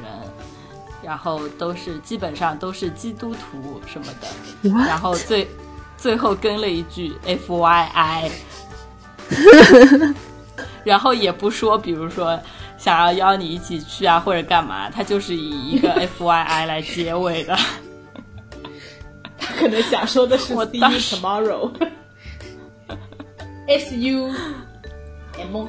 [1.02, 4.68] 然后都是基本上都是基督徒什么的？
[4.86, 5.48] 然后最
[5.96, 8.30] 最后跟了一句 F Y I，
[10.84, 12.38] 然后也不说，比如说
[12.80, 17.54] 想要邀你一起去啊，或者干嘛，他就是以一个 F Y I 来结尾的。
[19.38, 21.70] 他可能想说的是我 see you tomorrow。
[23.68, 24.34] S U
[25.38, 25.66] M，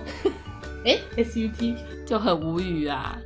[0.85, 1.75] 哎， S U T，
[2.07, 3.17] 就很无语啊。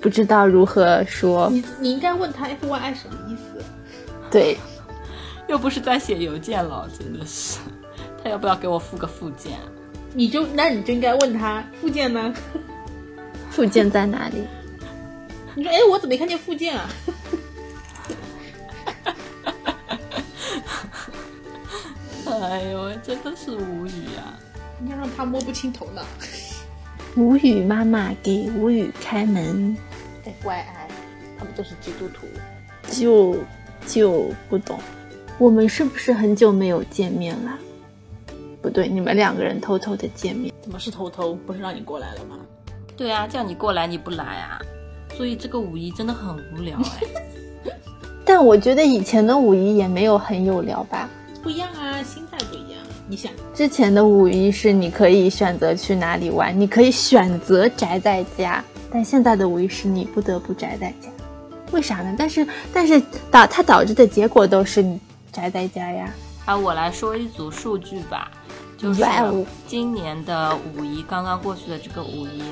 [0.00, 1.50] 不知道如何说。
[1.50, 3.64] 你你应该问他 F Y I 什么意思？
[4.30, 4.56] 对，
[5.48, 7.58] 又不是在写邮件了，真的是。
[8.22, 9.58] 他要不要给我附个附件？
[10.14, 12.32] 你就那你就应该问他附件呢？
[13.56, 14.44] 附件在哪里？
[15.54, 16.90] 你说哎，我怎么没看见附件啊？
[22.26, 24.38] 哎呦，真的是无语啊！
[24.78, 26.02] 你要让他摸不清头脑。
[27.16, 29.74] 无语妈妈给无语开门
[30.24, 30.88] ，F Y I，
[31.38, 32.26] 他们都是基督徒。
[32.90, 33.38] 就
[33.86, 34.78] 就不懂，
[35.38, 37.58] 我们是不是很久没有见面了？
[38.60, 40.52] 不对，你们两个人偷偷的见面。
[40.60, 41.32] 怎么是偷偷？
[41.46, 42.36] 不是让你过来了吗？
[42.96, 44.58] 对啊，叫你过来你不来啊，
[45.16, 47.72] 所以这个五一真的很无聊哎。
[48.24, 51.08] 但我觉得以前的五一也没有很有聊吧。
[51.42, 52.80] 不一样啊，心态不一样。
[53.06, 61.08] 你想，之前的五一是你可以选择去哪里玩，你可以选择宅在家，但现在的五一是你不得不宅在家，
[61.70, 62.14] 为啥呢？
[62.18, 64.98] 但是但是导它导致的结果都是你
[65.30, 66.12] 宅在家呀。
[66.46, 68.28] 啊，我来说一组数据吧，
[68.76, 69.04] 就是
[69.68, 72.42] 今年的五一刚刚过去的这个五一，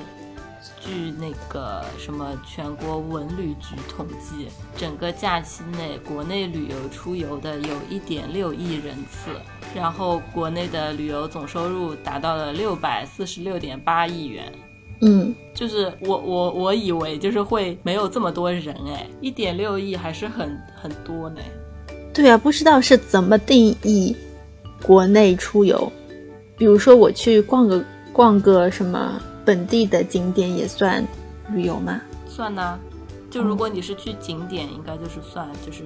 [0.80, 9.30] 据那个什么全国文旅局统计，整个假期内国内旅游出游的有一点六亿人次，
[9.74, 14.52] 然后国内的旅游总收入达到了六百四十六点八亿元，
[15.00, 21.40] 嗯，就是我我我以为就是会没有这么多人哎，一点六亿还是很很多呢。
[22.12, 24.14] 对啊，不知道是怎么定义
[24.82, 25.92] 国内出游，
[26.56, 31.06] 比如说我去逛个逛个什么本地的景点也算
[31.50, 32.00] 旅游吗？
[32.26, 32.78] 算呐，
[33.30, 35.84] 就如果你是去景点，应该就是算就是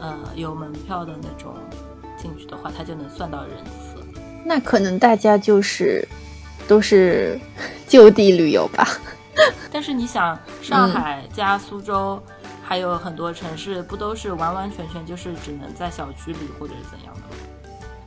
[0.00, 1.54] 呃有门票的那种
[2.16, 4.02] 进去的话，它就能算到人次。
[4.44, 6.06] 那可能大家就是
[6.66, 7.38] 都是
[7.86, 8.86] 就地旅游吧。
[9.70, 12.22] 但是你想，上海加苏州。
[12.62, 17.12] 还有很多城市不都是完完全全就是只能在小区里或者是怎样？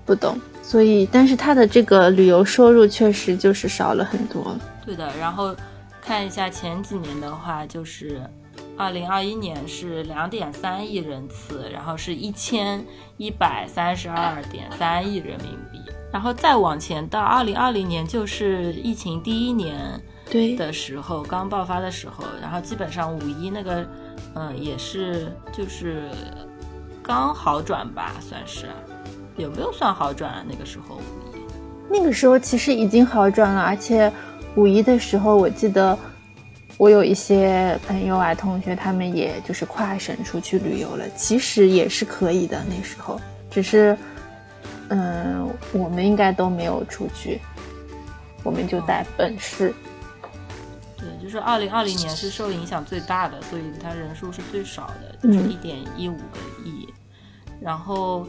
[0.05, 4.55] 不懂，所以但是他的这个旅游收入确实就是少了很多。
[4.85, 5.55] 对的，然后
[6.01, 8.21] 看一下前几年的话，就是
[8.77, 12.85] 二零二一年是两点三亿人次，然后是一千
[13.17, 15.79] 一百三十二点三亿人民币，
[16.11, 19.77] 然后再往前到二零二零年就是疫情第一年
[20.29, 23.85] 对的时候，刚爆发的时候，然后基本上五一那个。
[24.35, 26.09] 嗯，也是，就是
[27.03, 28.65] 刚好转吧，算是，
[29.37, 30.45] 有没有算好转啊？
[30.47, 31.41] 那个时候五一，
[31.89, 34.11] 那个时候其实已经好转了，而且
[34.55, 35.97] 五一的时候，我记得
[36.77, 42.63] 我有一些朋友啊、同学，他们也就是跨省出去旅游了，其实也是可以的。
[42.69, 43.19] 那时候，
[43.49, 43.97] 只是，
[44.89, 47.41] 嗯，我们应该都没有出去，
[48.43, 49.73] 我们就在本市。
[50.97, 56.87] 对，就是二零二零年是受影响最大的，所以它人数是最少的，就是一点一五个亿。
[57.59, 58.27] 然后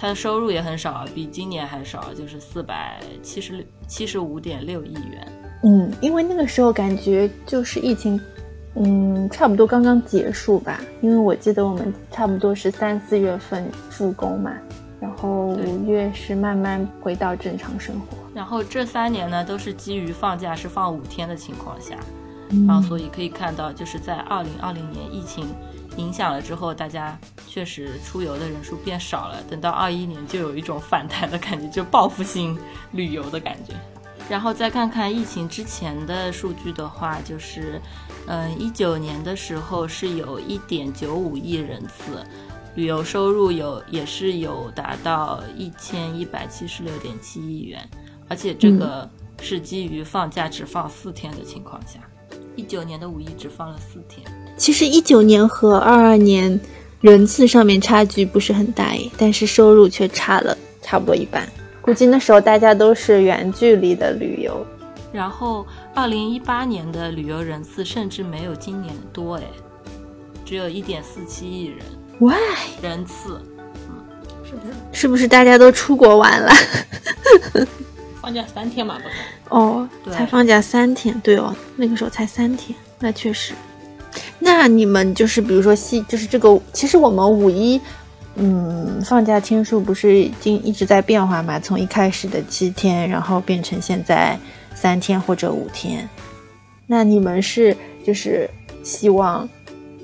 [0.00, 5.32] 它的收入也很少，比今年还少，就是四百七十六七十五点六亿元。
[5.64, 8.20] 嗯，因为那个时候感觉就是疫情，
[8.76, 10.80] 嗯，差不多刚刚结束吧。
[11.00, 14.52] 因为我记得我们差不多是三四月份复工嘛，
[15.00, 18.16] 然后五月是慢慢回到正常生活。
[18.32, 21.96] 然后这三年呢，都是基于放假是放五天的情况下，
[22.68, 25.44] 然后所以可以看到，就是在二零二零年疫情
[25.98, 29.42] 影响了之后，大家确实出游的人数变少了。
[29.50, 32.58] 等到二一年，就有一种反弹的感觉，就报复性
[32.92, 33.74] 旅游的感觉。
[34.30, 37.80] 然后再看看疫情之前的数据的话，就是，
[38.26, 42.24] 嗯，一九年的时候是有一点九五亿人次，
[42.74, 47.88] 旅游收入有也是有达到一千一百七十六点七亿元。
[48.28, 49.08] 而且这个
[49.40, 51.98] 是基于放假只放四天的情况下，
[52.54, 54.22] 一九年的五一只放了四天。
[54.58, 56.60] 其实一九年和二二年
[57.00, 61.48] 人次上面差距不是很大诶，但是收入却差了差不多一半。
[61.80, 64.66] 估计那时候大家都是远距离的旅游。
[65.12, 69.44] 然后二零一八年的旅游人次甚至没有今年多诶，
[70.44, 71.78] 只有一点四七亿人。
[72.18, 72.36] Why？
[72.82, 73.40] 人次，
[73.88, 74.04] 嗯，
[74.44, 74.74] 是不是？
[74.92, 76.52] 是不是大家都出国玩了？
[78.20, 79.16] 放假三天嘛，不是？
[79.48, 83.54] 哦，才放假三天，对哦，那个时候才三天，那确实。
[84.38, 87.80] 那你们就是比如说西，就是这个，其实我们五一，
[88.36, 91.58] 嗯，放假天数不是已经一直在变化嘛？
[91.58, 94.38] 从一开始的七天，然后变成现在
[94.74, 96.08] 三天或者五天。
[96.86, 98.48] 那你们是就是
[98.82, 99.46] 希望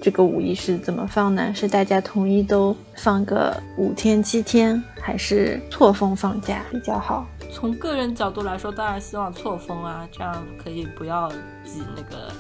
[0.03, 1.53] 这个五一是怎么放呢？
[1.55, 7.27] 是大家统一都放个五天七天，还是错峰放假比较好？
[7.53, 11.31] 从个人角度来说，当然希望错峰啊，这样可以不要
[11.64, 12.33] 挤那个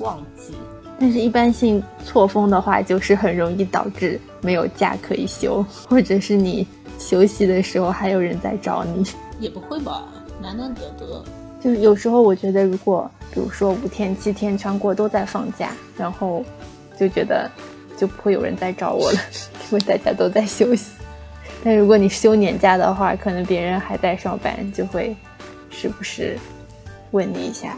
[0.00, 0.54] 旺季。
[1.02, 6.64] 但是，一般性错峰的话，就是很容易导致没有假可以休，或者是你
[6.96, 9.04] 休息的时候还有人在找你。
[9.40, 10.04] 也不会吧，
[10.40, 11.24] 难难得得。
[11.60, 16.44] 就有时候我觉得，如果比如说五天七天全国都在放假，然后
[16.96, 17.50] 就觉得
[17.96, 19.18] 就不会有人再找我了，
[19.72, 20.92] 因为大家都在休息。
[21.64, 25.16] 但如果你休年假的话，可能别人还在上班，就会
[25.68, 26.38] 时不时
[27.10, 27.76] 问你一下。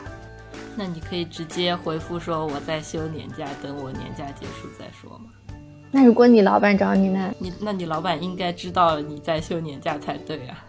[0.77, 5.27] 那你可以直接回复说我在休年假，等我年假结束再说嘛。
[5.91, 7.33] 那如果你老板找你呢？
[7.39, 10.65] 你那你老板应该知道你在休年假才对啊。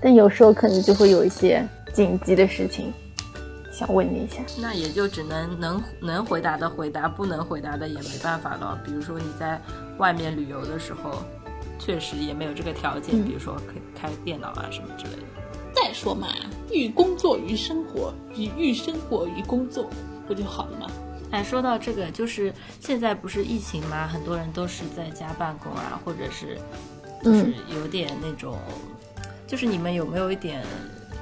[0.00, 2.92] 但有时候可能就会有一些紧急的事情，
[3.72, 4.42] 想问你一下。
[4.60, 8.80] 那也就只能能能回答的回答，不能回答的也没办法了。
[8.84, 9.60] 比如说你在
[9.98, 11.22] 外面旅游的时候。
[11.76, 15.33] 确实也没有这个条件，比如说可以开电脑啊什么之类的。
[15.84, 16.28] 再说嘛，
[16.72, 19.90] 寓工作于生活，与寓生活于工作，
[20.26, 20.86] 不就好了吗？
[21.30, 26.56] 哎，说到这个，就是现在不是疫情嘛，很多人都是在家办公啊，或者是
[27.22, 28.56] 就是有点那种，
[29.46, 30.62] 就是你们有没有一点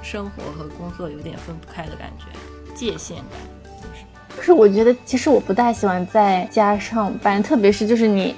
[0.01, 2.27] 生活和工作有点分不开的感觉，
[2.77, 3.27] 界限感？
[3.83, 8.33] 就是，可是我觉得其实我不大喜欢在家上班，特别是就是你。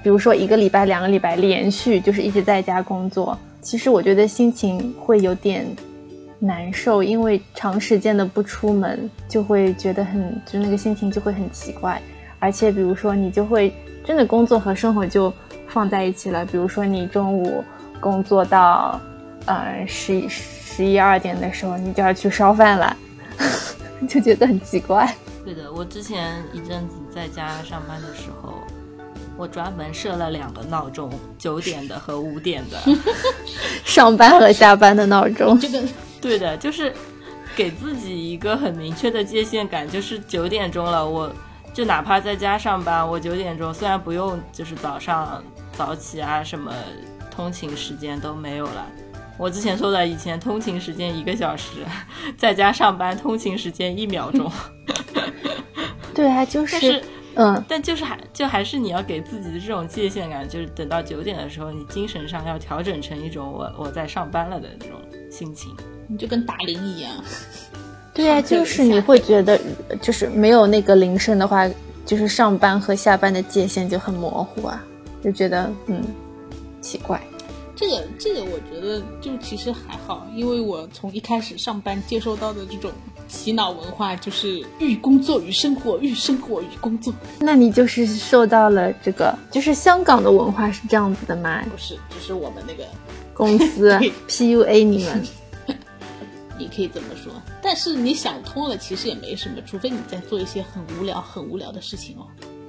[0.00, 3.36] 比如说一个礼拜、两个礼拜连续就是一直在家工作，
[3.68, 5.62] 其实我觉得心情会有点
[6.38, 12.00] 难受，因为长时间的不出门，就会觉得很，就那个心情就会很奇怪。
[12.38, 13.70] 而且，比如说你就会
[14.02, 15.30] 真的工作和生活就
[15.68, 16.46] 放在一起了。
[16.46, 17.62] 比如说你中午
[18.00, 18.98] 工作到
[19.44, 22.96] 呃十十一二点的时候，你就要去烧饭了，
[24.08, 25.14] 就觉得很奇怪。
[25.44, 28.54] 对的，我之前一阵子在家上班的时候，
[29.38, 31.08] 我专门设了两个闹钟，
[31.38, 32.76] 九点的和五点的，
[33.86, 35.58] 上班和下班的闹钟。
[35.60, 35.82] 这个
[36.20, 36.92] 对的，就是
[37.54, 41.32] 给自己一个很明确的界限感，就是九点钟了，我
[41.72, 45.40] 就哪怕在家上班，我九点钟虽然不用就是早上
[45.72, 46.74] 早起啊，什么
[47.30, 48.84] 通勤时间都没有了。
[49.38, 51.86] 我之前说的，以前通勤时间一个小时，
[52.36, 54.50] 在家上班通勤时间一秒钟。
[56.12, 57.00] 对啊，就但是，
[57.38, 64.96] 嗯，但就是还就还是你要给自己的这种界限感，就是等到九点的时候，你精神上要调整成一种我我在上班了的那种
[65.30, 65.72] 心情。
[66.08, 67.12] 你就跟打铃一样。
[68.12, 69.60] 对啊，就是你会觉得，
[70.02, 71.70] 就是没有那个铃声的话，
[72.04, 74.84] 就是上班和下班的界限就很模糊啊，
[75.22, 76.02] 就觉得嗯
[76.80, 77.22] 奇怪。
[77.78, 82.90] 这个这个，我觉得就其实还好，因为我从一开始上班接收到的这种
[83.28, 87.14] 洗脑文化，就是寓工作与生活，寓生活与工作。
[87.38, 91.62] 那你就是受到了这个，就是香港的文化是这样子的吗？
[91.70, 92.84] 不是，就是我们那个
[93.32, 93.92] 公司
[94.26, 95.24] PUA 你们。
[96.58, 102.26] 你可以这么说，但是你想通了，其实也没什么，除非你在做一些很无聊、很无聊的事情哦，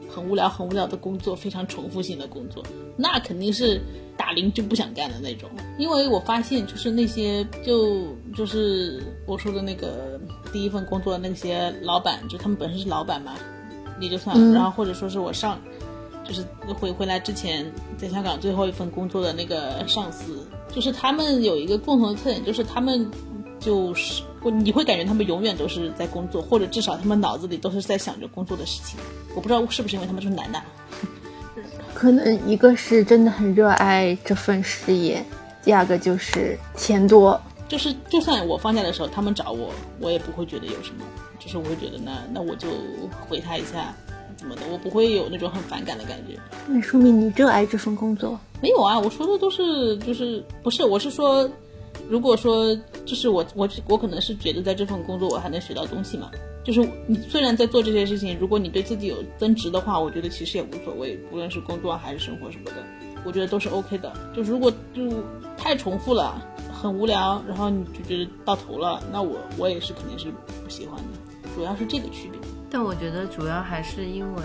[0.10, 2.64] 很无聊、很无聊的工作，非常重复性的工作，
[2.98, 3.80] 那肯定是
[4.18, 5.50] 打铃就不想干的那种。
[5.78, 10.20] 因为我发现，就是那些就就是我说的那个
[10.52, 13.36] 第一份工作的那些老板，就他们本身是老板嘛，
[14.00, 14.54] 也就算了。
[14.54, 15.60] 然后或者说是我上，
[16.26, 16.44] 就是
[16.80, 23.10] 回回来之前在香港最后一份工作的那个上司，就是他们有一个共同的特点，就是他们。
[23.60, 28.98] 就是我，你会感觉他们永远都是在工作，或者至少他们脑子里都是在想着工作的事情。
[29.36, 30.62] 我不知道是不是因为他们是男的，
[31.94, 35.24] 可能一个是真的很热爱这份事业，
[35.64, 37.40] 第二个就是钱多。
[37.68, 41.06] 就是就算我放假的时候他们找我，我也不会觉得有什么，
[41.38, 42.68] 就是我会觉得那那我就
[43.28, 43.94] 回他一下，
[44.38, 46.40] 怎么的，我不会有那种很反感的感觉。
[46.66, 48.40] 那说明你热爱这份工作。
[48.62, 51.50] 没有啊，我说的都是就是不是，我是说。
[52.08, 52.76] 如果说
[53.06, 56.32] 就是我我我可能是觉得在这份工作我还能学到东西嘛，
[56.64, 62.84] 就是你虽然在做这些事情，如果你对自己有增值的话，我觉得其实也无所谓，不论是工作还是生活什么的，
[63.26, 64.12] 我觉得都是 OK 的。
[64.36, 65.24] 就如果就
[65.58, 66.42] 太重复了，
[66.72, 70.28] 很无聊，然后你就觉得到头了，那我我也是肯定是
[70.64, 72.40] 不喜欢的，主要是这个区别。
[72.70, 74.42] 但我觉得主要还是因为，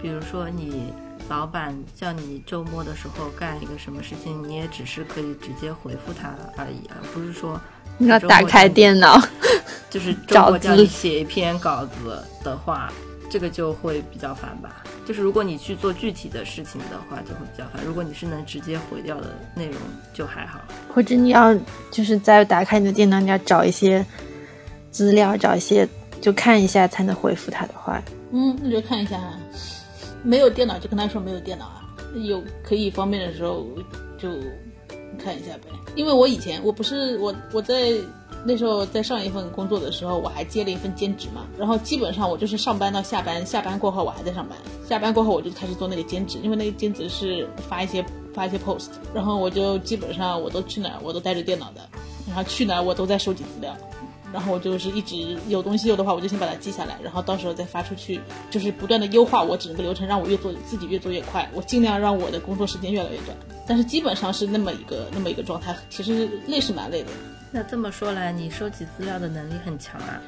[0.00, 0.92] 比如说你。
[1.28, 7.60] 老板叫你周末的时候干一个什么事情，你也只是可以直接回复他而已，而不是说
[7.98, 9.20] 你要打开电脑，
[9.90, 12.92] 就是周末叫你写一篇稿子的话，
[13.28, 14.84] 这个就会比较烦吧。
[15.04, 17.84] 就是如果你去做具体的事情的话，就会比较烦。
[17.84, 19.76] 如果你是能直接回掉的内容，
[20.12, 20.60] 就还好。
[20.92, 21.54] 或者你要
[21.90, 24.04] 就是在打开你的电脑，你要找一些
[24.90, 25.88] 资料，找一些
[26.20, 28.02] 就看一下才能回复他的话，
[28.32, 29.20] 嗯，那就看一下。
[30.26, 33.64] 没有电脑就跟他说没有电脑啊，有可以方便的时候
[34.18, 34.28] 就
[35.22, 35.68] 看一下呗。
[35.94, 37.92] 因为我以前我不是我我在
[38.44, 44.58] 那时候在上一份工作的时候，我还接了一份兼职嘛，然后基本上我就是上班到下班，下班过后我还在上班，
[44.88, 48.04] 下班过后我就开始做那个兼职，因为那个兼职是发一些
[48.34, 51.80] 发一些 post，然后我就基本上我都去哪儿我都带着电脑的，
[52.26, 53.76] 然后去哪儿我都在收集资料。
[54.32, 58.20] 然后我就是一直有东西有的话，我就先把它记下来，然后到时候再发出去，
[58.50, 63.36] 就是不断的优化我整个流程，让我越做自己越做越快，我尽量让我的工作时间越来越短。
[63.66, 67.08] 但是基本上是那么一个那么一个状态，其实累是蛮累的。
[67.50, 70.20] 那这么说来，你收集资料的能力很强啊！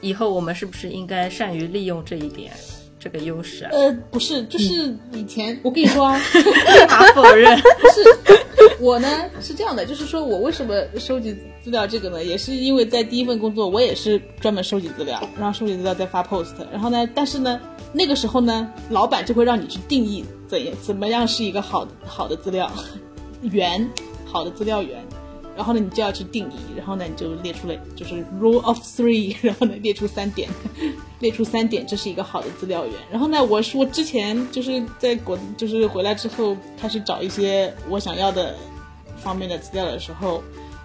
[0.00, 2.52] 以后我们是不是应该善于利用这一点？
[3.00, 3.70] 这个优势啊？
[3.72, 7.56] 呃，不是，就是以前我跟你说啊， 立马否认。
[7.94, 8.36] 是
[8.80, 9.08] 我呢
[9.40, 12.24] 是这样的，就是说我为什么收集资料这个呢？
[12.24, 16.54] 也是因为在第一份工作，我也是专门收集资料，然后收集资料再发 post。
[16.70, 17.60] 然后呢，但是呢，
[17.92, 22.70] 那个时候呢，老板就会让你去定义怎样怎么样是一个好好的资料
[23.42, 23.88] 源，
[24.24, 25.04] 好的资料源。
[25.58, 30.48] 然后呢，你就要去定义，然后呢，你就列出了就是 rule of three， 然后呢，列出三点，
[31.18, 32.94] 列出三点，这是一个好的资料源。
[33.10, 38.54] 然后呢，我说之前就是在国，就是回来之后开始找一些我想要的
[39.16, 40.40] 方面的资料的时候，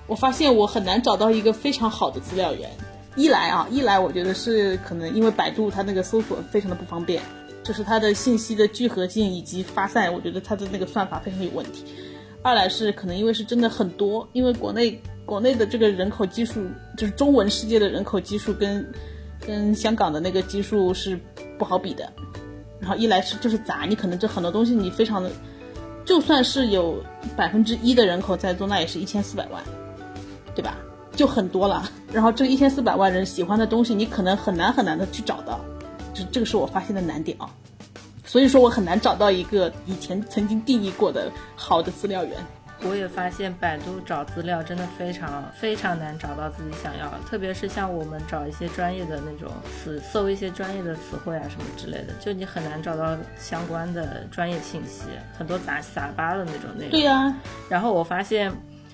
[0.08, 2.68] 我发现我很难找到一个非常好的资料源。
[3.16, 7.22] 一来啊，一来我觉得是可能因为百度它那个搜索非常的不方便，
[7.64, 11.86] 就是它的信息的聚合性以及发散，我觉得它的那个算法非常有问题。
[12.44, 16.62] 二来是可能因为是真的很多，因为国内国内的这个人口基数，
[16.98, 18.86] 就是中文世界的人口基数跟
[19.40, 21.18] 跟香港的那个基数是
[21.58, 22.12] 不好比的。
[22.82, 25.32] 然后一来是就是杂，你可能这很多东西你非常的，
[26.04, 27.02] 就算是有
[27.34, 29.64] 百分之一的人口在做，那也是一千四百万，
[30.54, 30.76] 对吧？
[31.16, 31.90] 就很多了。
[32.12, 35.62] 然后这一千四百万人喜欢的东西，你可能很难很难的去找到，
[36.14, 37.50] 这这个是我发现的难点啊。
[38.34, 42.36] 所以说我很难找到一个以前曾经定义过的好的资料源。
[42.82, 55.04] 我也发现百度找资料真的非常非常难找到自己想要的，特别是像我们找一些专业的那种词，搜一些专业的词汇啊什么之类的，就你很难找到相关的专业信息，
[55.38, 56.90] 很多杂七杂八的那种内容。
[56.90, 57.36] 对呀，
[57.70, 58.52] 然后我发现，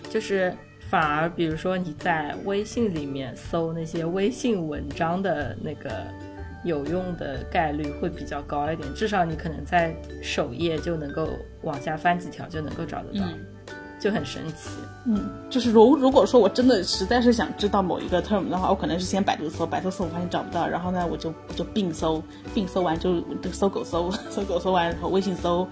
[0.10, 0.54] 就是
[0.90, 6.06] 反而比如说你在微信里面搜那些微信文章的那个
[6.64, 11.30] 有用的概率会比较高一点，至少你可能在首页就能够
[11.64, 13.26] 往下翻几条就能够找得到。
[14.02, 14.70] 就很神奇，
[15.06, 25.68] 嗯，就是如如果说我真的实在是想知道某一个 term 的话，我可能是先百度搜，百度搜我发现找不到，然后呢，我就我就并搜，并搜完就搜狗搜，搜狗搜完然后微信搜，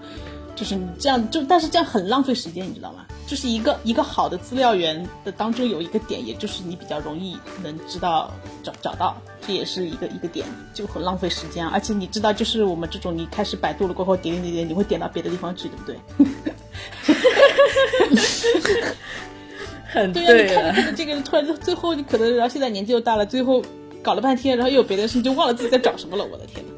[0.54, 3.06] 就是你这样就，但是这样很浪费时间，你知道吗？
[3.26, 8.30] 就是一个一个好的资料源的当中有一个点，也就是你比较容易能知道
[8.62, 9.16] 找找到，
[9.48, 15.96] 这也是一个一个点，就很浪费时间，而且你知道，就是我们这种你开始百度了过后点点点点，你会点到别的地方去，对不对？
[19.86, 23.64] 很对呀，你看着这个人，突然最后你可能，然后现在年纪又大了，最后
[24.02, 26.22] 搞了半天，然后又有别的事情，就忘了自己在找什么了。
[26.26, 26.72] 我的天呐。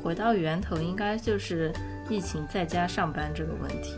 [0.00, 1.72] 回到源头，应该就是
[2.08, 3.94] 疫情在家上班这个问题。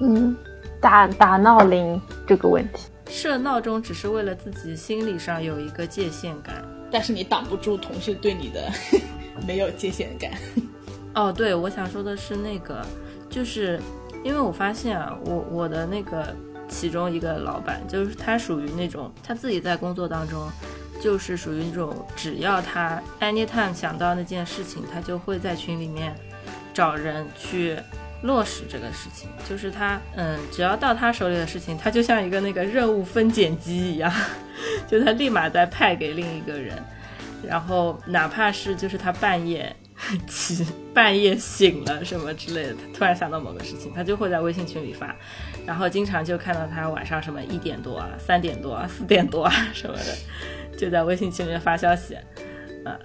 [0.00, 0.34] 嗯，
[0.80, 8.70] 打打闹铃这个问题，设闹钟只是为了自己心理上有一个界限感，但是你挡不住同事对你的
[9.46, 10.30] 没有界限感。
[11.14, 12.84] 哦，对，我想说的是那个，
[13.28, 13.80] 就是。
[14.24, 16.32] 因为我发现啊，我我的那个
[16.68, 20.48] 其中一个老板，就是他属于那种他自己在工作当中，
[21.00, 26.14] 就是属于那种只要他 anytime 想到那件事情，他就会在群里面
[26.72, 27.76] 找人去
[28.22, 29.28] 落实这个事情。
[29.48, 34.12] 就是他，嗯，只要到他手里的事情，他就像一个那个任务分拣机一样，
[34.88, 36.76] 就他立马再派给另一个人，
[37.46, 39.74] 然后哪怕是就是他半夜。
[40.26, 45.14] 起半夜醒了什么之类的，他突然想到某个事情，他就会在微信群里发，
[45.64, 50.16] 然后经常就看到他晚上什么一点多啊、三点多啊、四点多啊什么的，
[50.76, 52.16] 就在微信群里面发消息，
[52.84, 52.98] 啊，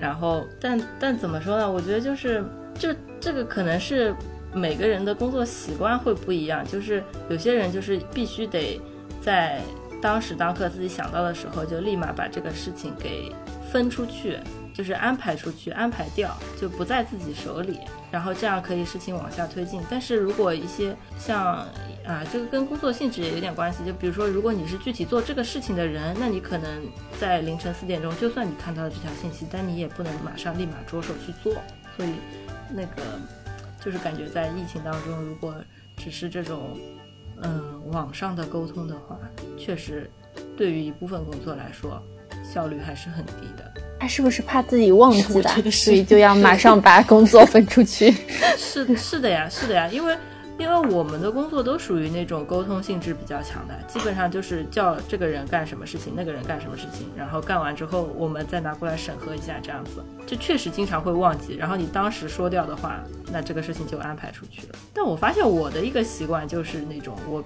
[0.00, 1.70] 然后但但怎么说呢？
[1.70, 2.44] 我觉得就是
[2.76, 4.12] 就这个可能是
[4.52, 8.80] 每个人的工作习惯会不一样，就是有些人就是必须得
[9.20, 9.60] 在
[10.00, 13.34] 当时当刻自己想到的时候，就立马把这个事情给
[13.70, 14.38] 分出去。
[14.72, 17.80] 就是安排出去，安排掉，就不在自己手里，
[18.10, 19.82] 然后这样可以事情往下推进。
[19.90, 21.56] 但是如果一些像
[22.06, 23.84] 啊，这个跟工作性质也有点关系。
[23.84, 26.82] 就比如说，如果你是具体做这个事情的人，那你可能
[27.18, 31.52] 在凌晨四点钟，就算你看到了这条信息，但你也不能马上立马着手去做。
[31.96, 32.12] 所以，
[32.70, 33.02] 那个
[33.84, 35.54] 就是感觉在疫情当中，如果
[35.96, 36.78] 只是这种
[37.42, 39.18] 嗯网上的沟通的话，
[39.58, 40.10] 确实
[40.56, 42.02] 对于一部分工作来说，
[42.42, 43.72] 效率还是很低的。
[43.98, 48.10] 他是不是怕自己忘记了，所以就要马上把工作分出去？
[48.56, 50.16] 是是的呀，是的呀，因为
[50.60, 61.56] 因为我们的工作都属于那种沟通性质比较强的，基本上就是叫这个人干什么事情，那个人干什么事情，然后干完之后我们再拿过来审核一下，这样子就确实经常会忘记。
[61.56, 63.00] 然后你当时说掉的话，
[63.32, 64.74] 那这个事情就安排出去了。
[64.92, 67.42] 但我发现我的一个习惯就是那种我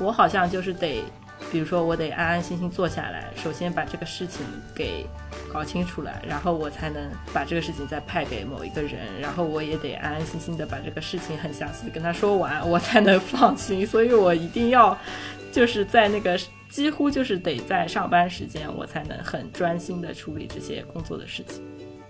[0.00, 1.04] 我好像就是得。
[1.50, 5.04] 比如说，我得安安心心坐下来，首先把这个事情给
[5.52, 13.86] 搞清楚了，然后我才能把这个事情再派给某一个人，然后我也得安安心心的把这个事情很详细的跟他说完，我才能放心。
[13.86, 14.96] 所以我一定要
[15.50, 16.38] 就是在那个
[16.70, 21.62] 几乎就是得在上班时间，我才能很专心的处理这些工作的事情。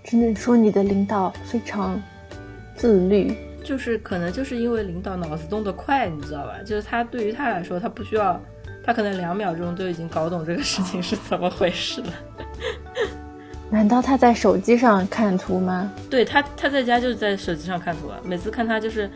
[0.05, 2.01] 只能说你的领导非常
[2.75, 6.59] 自律，就是可能就是因为领导脑子动得快，你知道吧？
[6.65, 8.41] 就是他对于他来说，他不需要。
[8.83, 12.13] 他可能两秒钟就已经搞懂这个事情是怎么回事了。
[13.71, 15.91] 难道他在手机上看图吗？
[16.09, 18.19] 对他，他在家就是在手机上看图啊。
[18.23, 19.09] 每次看他就是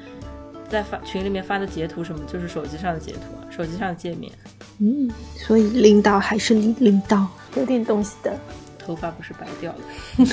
[0.67, 4.31] 在发群里面发的截图什么，就是手机上的截图啊，手机上的界面。
[4.79, 8.35] 嗯，所以领导还是领领导，有点东西的。
[8.79, 9.79] 头发不是白掉了。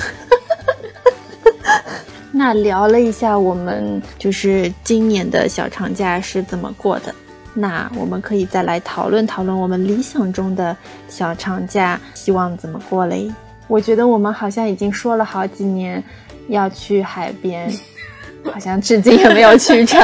[2.31, 7.13] 那聊了一下我们就是今年的小长假是怎么过的。
[7.57, 10.75] 那我们可以再来讨论讨论我们理想中的
[11.07, 13.31] 小长假希望怎么过嘞？
[13.67, 16.03] 我觉得我们好像已经说了好几年
[16.49, 17.71] 要去海边，
[18.51, 19.99] 好像至今也没有去成。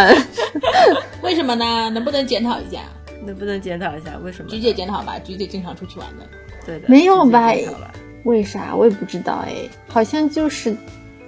[1.22, 1.90] 为什么呢？
[1.90, 2.80] 能不能检讨一下？
[3.24, 4.50] 能不能检讨一下为什么？
[4.50, 6.26] 菊姐检讨吧，菊姐经常出去玩的。
[6.66, 7.52] 对的，没有吧
[8.24, 9.54] 为啥我也不知道哎，
[9.88, 10.76] 好像就是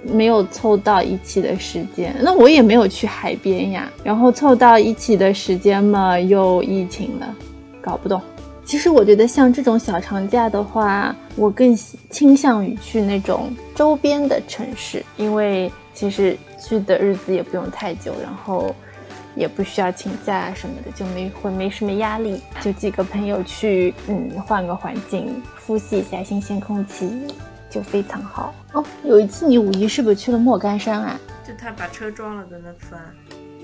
[0.06, 2.14] 没有凑到一起的时间。
[2.20, 7.34] 那我也没有去海边呀，然后凑到一起的时间嘛又疫情了，
[7.80, 8.20] 搞不懂。
[8.64, 11.76] 其实我觉得像这种小长假的话，我更
[12.08, 18.74] 倾向于去那种周边的城市，因为其实去的日子也不用太久，然后
[19.36, 27.10] 也不需要请假什么的，就没会没什么压力，就几个朋友去，嗯，换个环境，呼吸一下新鲜空气，
[27.74, 28.54] 就非常好。
[28.72, 31.20] 哦，有一次你五一是不是去了莫干山啊？
[31.44, 33.12] 就他把车撞了的那次啊。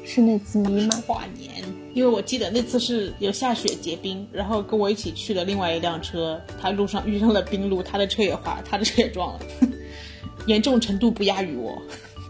[0.05, 0.89] 是那次吗？
[1.07, 1.63] 跨年，
[1.95, 9.41] 因为我记得那次是有下雪结冰，然后跟我一起去的另外一辆车，他路上遇上了冰路，他的车也滑，他的车也撞了，
[10.47, 11.81] 严重程度不亚于我。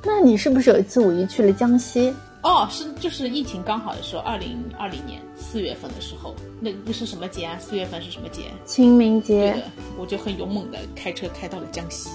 [0.04, 2.12] 那你是不是有一次五一去了江西？
[2.42, 5.18] 哦，是就是疫情刚好的时候，二零二零年
[5.50, 7.56] 四月份的时候，那那是什么节啊？
[7.58, 8.44] 四月份是什么节？
[8.64, 9.62] 清明对节的，
[9.98, 12.08] 我就很勇猛的开车开到了江西。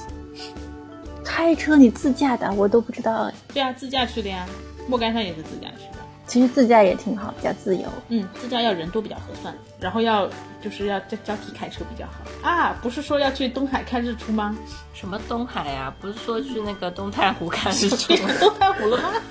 [1.23, 3.33] 开车你自驾的，我都不知道哎。
[3.53, 4.45] 对啊，自驾去的呀，
[4.87, 5.95] 莫干山也是自驾去的。
[6.27, 7.83] 其实自驾也挺好，比较自由。
[8.07, 10.29] 嗯，自驾要人多比较合算，然后要
[10.63, 12.75] 就是要交交替开车比较好啊。
[12.81, 14.57] 不是说要去东海看日出吗？
[14.93, 18.15] 什么东海呀、不是说去那个东太湖看日出？
[18.39, 19.09] 东太湖了吗？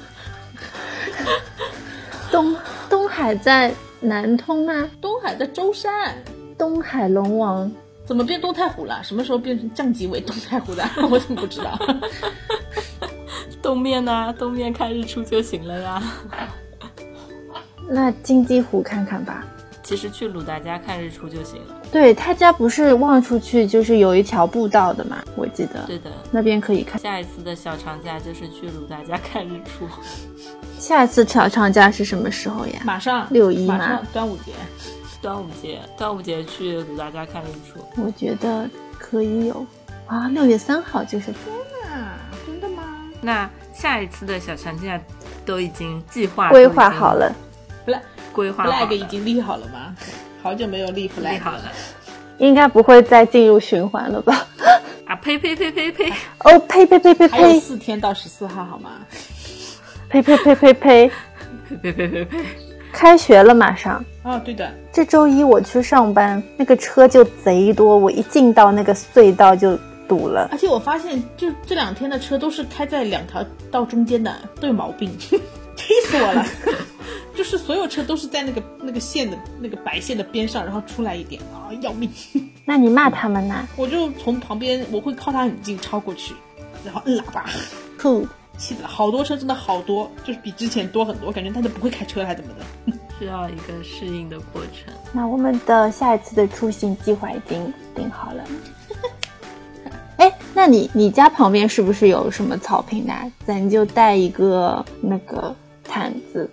[2.30, 2.57] 东
[2.90, 3.72] 东海在
[4.05, 4.88] 南通吗？
[5.00, 6.14] 东海的舟山，
[6.59, 7.70] 东海龙王
[8.05, 9.02] 怎么变东太湖了？
[9.02, 10.84] 什么时候变成降级为东太湖的？
[11.11, 11.78] 我怎么不知道？
[13.62, 16.02] 东面呢、东面看日出就行了呀。
[17.88, 19.46] 那金鸡湖看看吧。
[19.85, 21.76] 其实去鲁达家看日出就行了。
[21.93, 26.99] 对他家不是望出去就是有一条步道的嘛，我记得对的，那边可以看。
[26.99, 29.87] 下一次的小长假就是去鲁达家看日出。
[30.78, 32.80] 下次小长假是什么时候呀？
[32.85, 34.53] 马上六一吗马上端午节，
[35.20, 37.78] 端午节，端午节去鲁达家看日出。
[38.03, 38.68] 我觉得
[38.99, 39.66] 可以有
[40.07, 42.16] 啊，六月三号就是啊，
[42.47, 42.82] 真的吗？
[43.20, 44.99] 那下一次的小长假
[45.45, 47.30] 都已经计划规划好，了。
[48.35, 49.95] 规划好 flag 已经立好了吗？
[50.43, 51.62] 好久没有立立 flag 好了
[52.39, 54.47] 应该不会再进入循环了吧？
[55.07, 55.14] 啊！
[55.16, 56.11] 呸呸呸呸呸！
[56.41, 58.91] 哦呸呸呸呸还有呸四天到十四号，好吗？
[60.09, 61.11] 呸呸呸呸呸！
[61.80, 62.39] 呸呸呸呸呸！
[62.93, 64.05] 开学了，马上。
[64.22, 69.78] 哦，对的，这周一我去上班，那个车就贼多，我一进到那个隧道就
[70.09, 70.49] 堵了。
[70.51, 75.11] 而且我发现，就这两天的车都是开在两条道中间的，都有毛病，
[75.87, 76.47] 气死我了。
[77.35, 82.09] 就是所有车都是在那个那个线的那个白线的边上，然后出来一点啊，要命！
[82.64, 83.66] 那你骂他们呢？
[83.76, 86.32] 我就从旁边，我会靠他很近超过去，
[86.85, 87.45] 然后摁喇叭，
[87.99, 88.26] 酷。
[88.57, 92.97] 气的好多车真的好多，就是比之前多很多，感觉他都不会开车还怎么的。
[93.18, 94.95] 需要一个适应的过程。
[95.12, 98.45] 那我们的下一次的出行计划已经定好了。
[100.18, 103.24] 哎，那你你家旁边是不是有什么草坪的啊？
[103.45, 105.55] 咱就带一个那个
[105.95, 106.51] 毯子，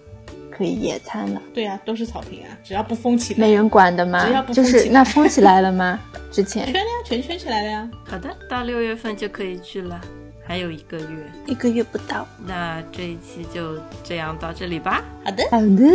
[0.52, 1.42] 可以野餐了。
[1.52, 4.44] 对呀、都是草坪啊，只要不封起来，没人管的吗只要？
[4.44, 6.00] 不就封起来是那封起来了吗？
[6.30, 7.89] 之前圈呀，全圈起来了呀。
[8.06, 10.00] 好的，到六月份就可以去了，
[10.46, 11.32] 还有一个月。
[11.48, 12.28] 一个月不到。
[12.46, 15.04] 那这一期就这样到这里吧。
[15.26, 15.92] 好的，好的，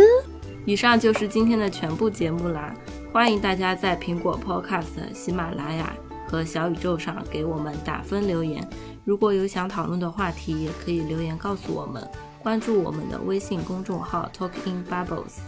[0.65, 2.75] 以上就是今天的全部节目啦，
[3.13, 5.93] 欢迎大家在苹果 Podcast、喜马拉雅
[6.27, 8.61] 和小宇宙上给我们打分留言。
[9.05, 12.05] 如果有想讨论的话题，也可以留言告诉我们。
[12.47, 15.41] 关注我们的微信公众号 Talking Bubbles，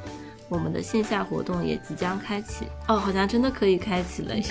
[0.49, 4.43] 我们的线下活动也即将开启哦，好像真的可以开启了耶！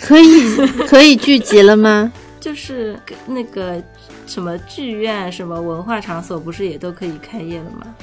[0.00, 0.56] 可以
[0.86, 2.10] 可以聚集了吗？
[2.40, 3.78] 就是那个
[4.26, 7.94] 什么剧院、什么文化场所，不是也都可以开业了吗？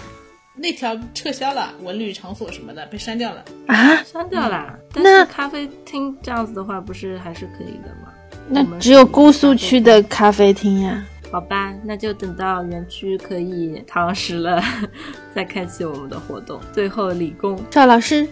[0.54, 3.44] 那条撤销了，文旅场所什么的被删掉了。
[3.66, 4.78] 啊，删掉啦。
[4.94, 8.14] 但那是咖啡厅这样子的话，不是还是可以的吗？
[8.48, 11.04] 那只有姑苏区的咖啡厅呀。
[11.36, 14.64] 好吧，那就等到园区可以堂食了，
[15.36, 16.62] 再开启我们的活动。
[16.72, 18.26] 最后，理工赵老师，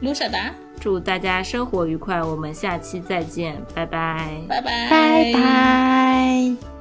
[0.00, 4.40] 卢小达，祝大家生活愉快，我们下期再见，拜拜。
[4.48, 6.77] 拜拜，拜拜。